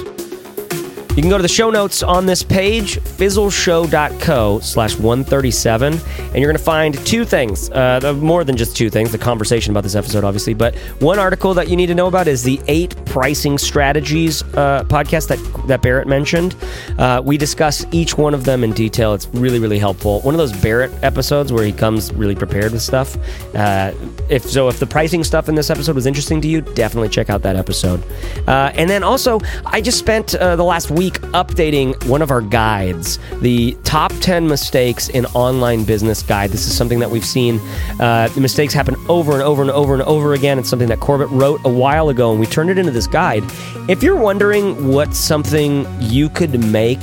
[1.19, 6.47] You can go to the show notes on this page, fizzleshow.co slash 137, and you're
[6.47, 9.97] going to find two things, uh, more than just two things, the conversation about this
[9.97, 13.59] episode, obviously, but one article that you need to know about is the eight pricing
[13.59, 16.55] strategies uh, podcast that, that Barrett mentioned.
[16.99, 19.13] Uh, we discuss each one of them in detail.
[19.13, 20.21] It's really, really helpful.
[20.21, 23.17] One of those Barrett episodes where he comes really prepared with stuff.
[23.57, 23.91] Uh,
[24.29, 27.29] if so, if the pricing stuff in this episode was interesting to you, definitely check
[27.29, 28.05] out that episode.
[28.47, 32.41] Uh, and then also, I just spent uh, the last week updating one of our
[32.41, 36.51] guides, the top 10 mistakes in online business guide.
[36.51, 37.61] This is something that we've seen.
[38.01, 40.59] Uh, the mistakes happen over and over and over and over again.
[40.59, 43.43] It's something that Corbett wrote a while ago, and we turned it into this guide.
[43.89, 47.01] If you're wondering what something you could make,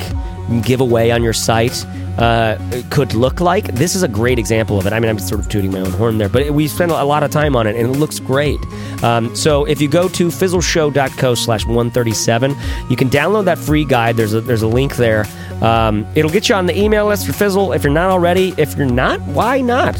[0.64, 1.86] give away on your site,
[2.18, 2.58] uh,
[2.90, 3.66] could look like.
[3.76, 4.94] This is a great example of it.
[4.94, 7.24] I mean, I'm sort of tooting my own horn there, but we spend a lot
[7.24, 8.60] of time on it, and it looks great.
[9.04, 12.56] Um, so if you go to fizzleshow.co slash 137,
[12.90, 14.16] you can download that free guide.
[14.16, 15.26] There's a, there's a link there.
[15.62, 18.54] Um, it'll get you on the email list for Fizzle if you're not already.
[18.58, 19.96] If you're not, why not?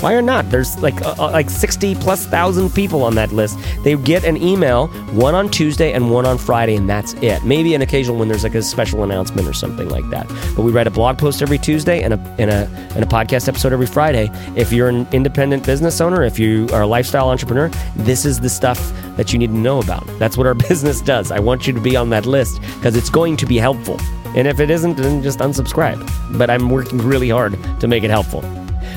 [0.00, 0.48] Why or not?
[0.48, 3.58] There's like uh, uh, like 60 plus thousand people on that list.
[3.82, 7.42] They get an email, one on Tuesday and one on Friday, and that's it.
[7.44, 10.28] Maybe an occasional when there's like a special announcement or something like that.
[10.54, 13.48] But we write a blog post every Tuesday and a and a and a podcast
[13.48, 14.30] episode every Friday.
[14.54, 18.48] If you're an independent business owner, if you are a lifestyle entrepreneur, this is the
[18.48, 18.78] stuff
[19.16, 20.06] that you need to know about.
[20.20, 21.32] That's what our business does.
[21.32, 23.98] I want you to be on that list because it's going to be helpful.
[24.36, 25.98] And if it isn't, then just unsubscribe.
[26.38, 28.42] But I'm working really hard to make it helpful.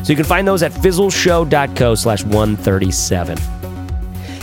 [0.03, 3.37] So you can find those at fizzleshow.co slash 137.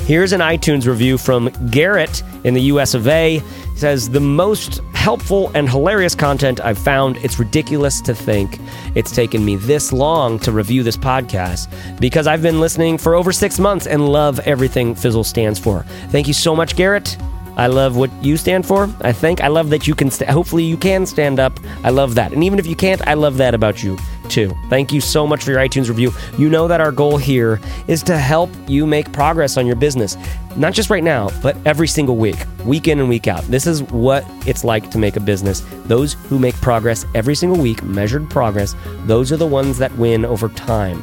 [0.06, 3.40] Here's an iTunes review from Garrett in the US of A.
[3.40, 7.18] He says, The most helpful and hilarious content I've found.
[7.18, 8.58] It's ridiculous to think
[8.94, 11.68] it's taken me this long to review this podcast
[12.00, 15.82] because I've been listening for over six months and love everything Fizzle stands for.
[16.08, 17.16] Thank you so much, Garrett.
[17.58, 18.88] I love what you stand for.
[19.00, 20.12] I think I love that you can.
[20.12, 21.58] St- hopefully, you can stand up.
[21.82, 23.98] I love that, and even if you can't, I love that about you
[24.28, 24.54] too.
[24.68, 26.12] Thank you so much for your iTunes review.
[26.36, 30.16] You know that our goal here is to help you make progress on your business,
[30.54, 33.42] not just right now, but every single week, week in and week out.
[33.44, 35.64] This is what it's like to make a business.
[35.86, 40.24] Those who make progress every single week, measured progress, those are the ones that win
[40.24, 41.02] over time.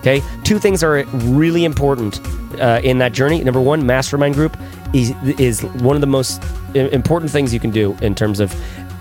[0.00, 2.20] Okay, two things are really important
[2.60, 3.44] uh, in that journey.
[3.44, 4.56] Number one, mastermind group
[4.92, 6.42] is one of the most
[6.74, 8.54] important things you can do in terms of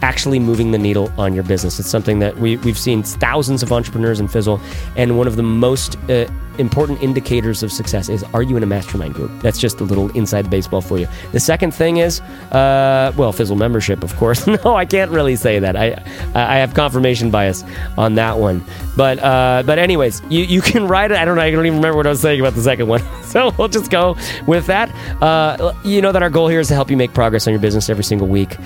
[0.03, 1.79] actually moving the needle on your business.
[1.79, 4.59] It's something that we, we've seen thousands of entrepreneurs in Fizzle,
[4.95, 6.25] and one of the most uh,
[6.57, 9.31] important indicators of success is are you in a mastermind group?
[9.41, 11.07] That's just a little inside baseball for you.
[11.31, 12.21] The second thing is,
[12.51, 14.45] uh, well, Fizzle membership, of course.
[14.65, 15.75] no, I can't really say that.
[15.75, 16.03] I
[16.35, 17.63] I have confirmation bias
[17.97, 18.63] on that one.
[18.95, 21.17] But uh, but anyways, you, you can write it.
[21.17, 21.41] I don't know.
[21.41, 23.01] I don't even remember what I was saying about the second one.
[23.23, 24.89] so we'll just go with that.
[25.21, 27.61] Uh, you know that our goal here is to help you make progress on your
[27.61, 28.57] business every single week.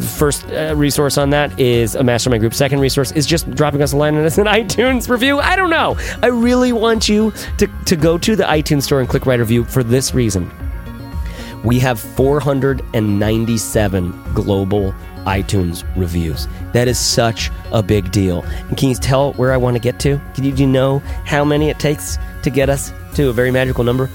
[0.00, 2.54] First uh, resource on that is a mastermind group.
[2.54, 5.38] Second resource is just dropping us a line on us an iTunes review.
[5.38, 5.96] I don't know.
[6.22, 9.64] I really want you to, to go to the iTunes store and click write review
[9.64, 10.48] for this reason.
[11.64, 16.46] We have 497 global iTunes reviews.
[16.72, 18.42] That is such a big deal.
[18.42, 20.20] And can you tell where I want to get to?
[20.34, 23.50] Can you, do you know how many it takes to get us to a very
[23.50, 24.10] magical number?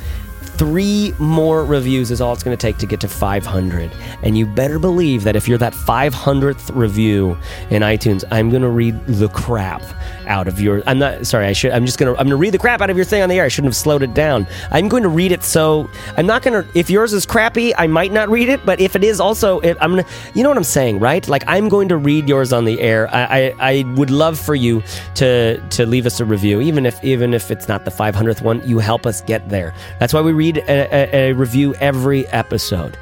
[0.59, 3.89] Three more reviews is all it's going to take to get to 500.
[4.23, 7.37] And you better believe that if you're that 500th review
[7.69, 9.81] in iTunes, I'm going to read the crap
[10.27, 10.83] out of your.
[10.85, 11.47] I'm not sorry.
[11.47, 11.71] I should.
[11.71, 12.19] I'm just going to.
[12.19, 13.45] I'm going to read the crap out of your thing on the air.
[13.45, 14.47] I shouldn't have slowed it down.
[14.71, 15.43] I'm going to read it.
[15.43, 16.77] So I'm not going to.
[16.77, 18.65] If yours is crappy, I might not read it.
[18.65, 20.09] But if it is also, it, I'm going to.
[20.33, 21.27] You know what I'm saying, right?
[21.27, 23.07] Like I'm going to read yours on the air.
[23.13, 24.83] I, I I would love for you
[25.15, 28.61] to to leave us a review, even if even if it's not the 500th one.
[28.67, 29.73] You help us get there.
[29.99, 32.97] That's why we read a, a, a review every episode.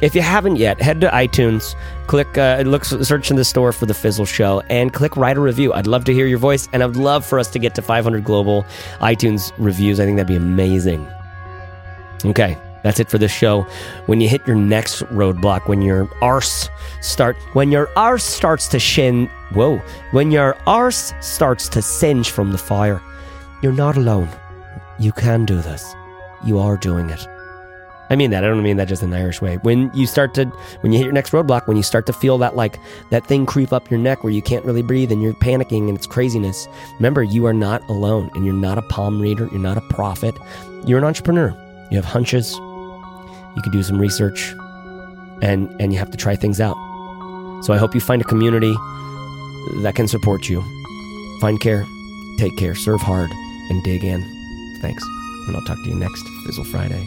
[0.00, 1.74] If you haven't yet, head to iTunes,
[2.06, 5.40] click, uh, look, search in the store for the Fizzle Show, and click write a
[5.40, 5.74] review.
[5.74, 8.24] I'd love to hear your voice, and I'd love for us to get to 500
[8.24, 8.64] global
[9.00, 10.00] iTunes reviews.
[10.00, 11.06] I think that'd be amazing.
[12.24, 13.66] Okay, that's it for this show.
[14.06, 16.70] When you hit your next roadblock, when your arse
[17.02, 22.52] start, when your arse starts to shin, whoa, when your arse starts to singe from
[22.52, 23.02] the fire,
[23.62, 24.30] you're not alone.
[24.98, 25.94] You can do this.
[26.44, 27.26] You are doing it.
[28.10, 28.42] I mean that.
[28.42, 29.58] I don't mean that just in an Irish way.
[29.58, 30.46] When you start to,
[30.80, 32.80] when you hit your next roadblock, when you start to feel that like
[33.10, 35.96] that thing creep up your neck where you can't really breathe and you're panicking and
[35.96, 36.66] it's craziness,
[36.96, 39.48] remember you are not alone and you're not a palm reader.
[39.52, 40.34] You're not a prophet.
[40.84, 41.56] You're an entrepreneur.
[41.92, 42.56] You have hunches.
[43.56, 44.54] You can do some research,
[45.42, 46.76] and and you have to try things out.
[47.64, 48.74] So I hope you find a community
[49.82, 50.62] that can support you.
[51.40, 51.84] Find care,
[52.38, 54.22] take care, serve hard, and dig in.
[54.80, 55.04] Thanks,
[55.46, 57.06] and I'll talk to you next Fizzle Friday.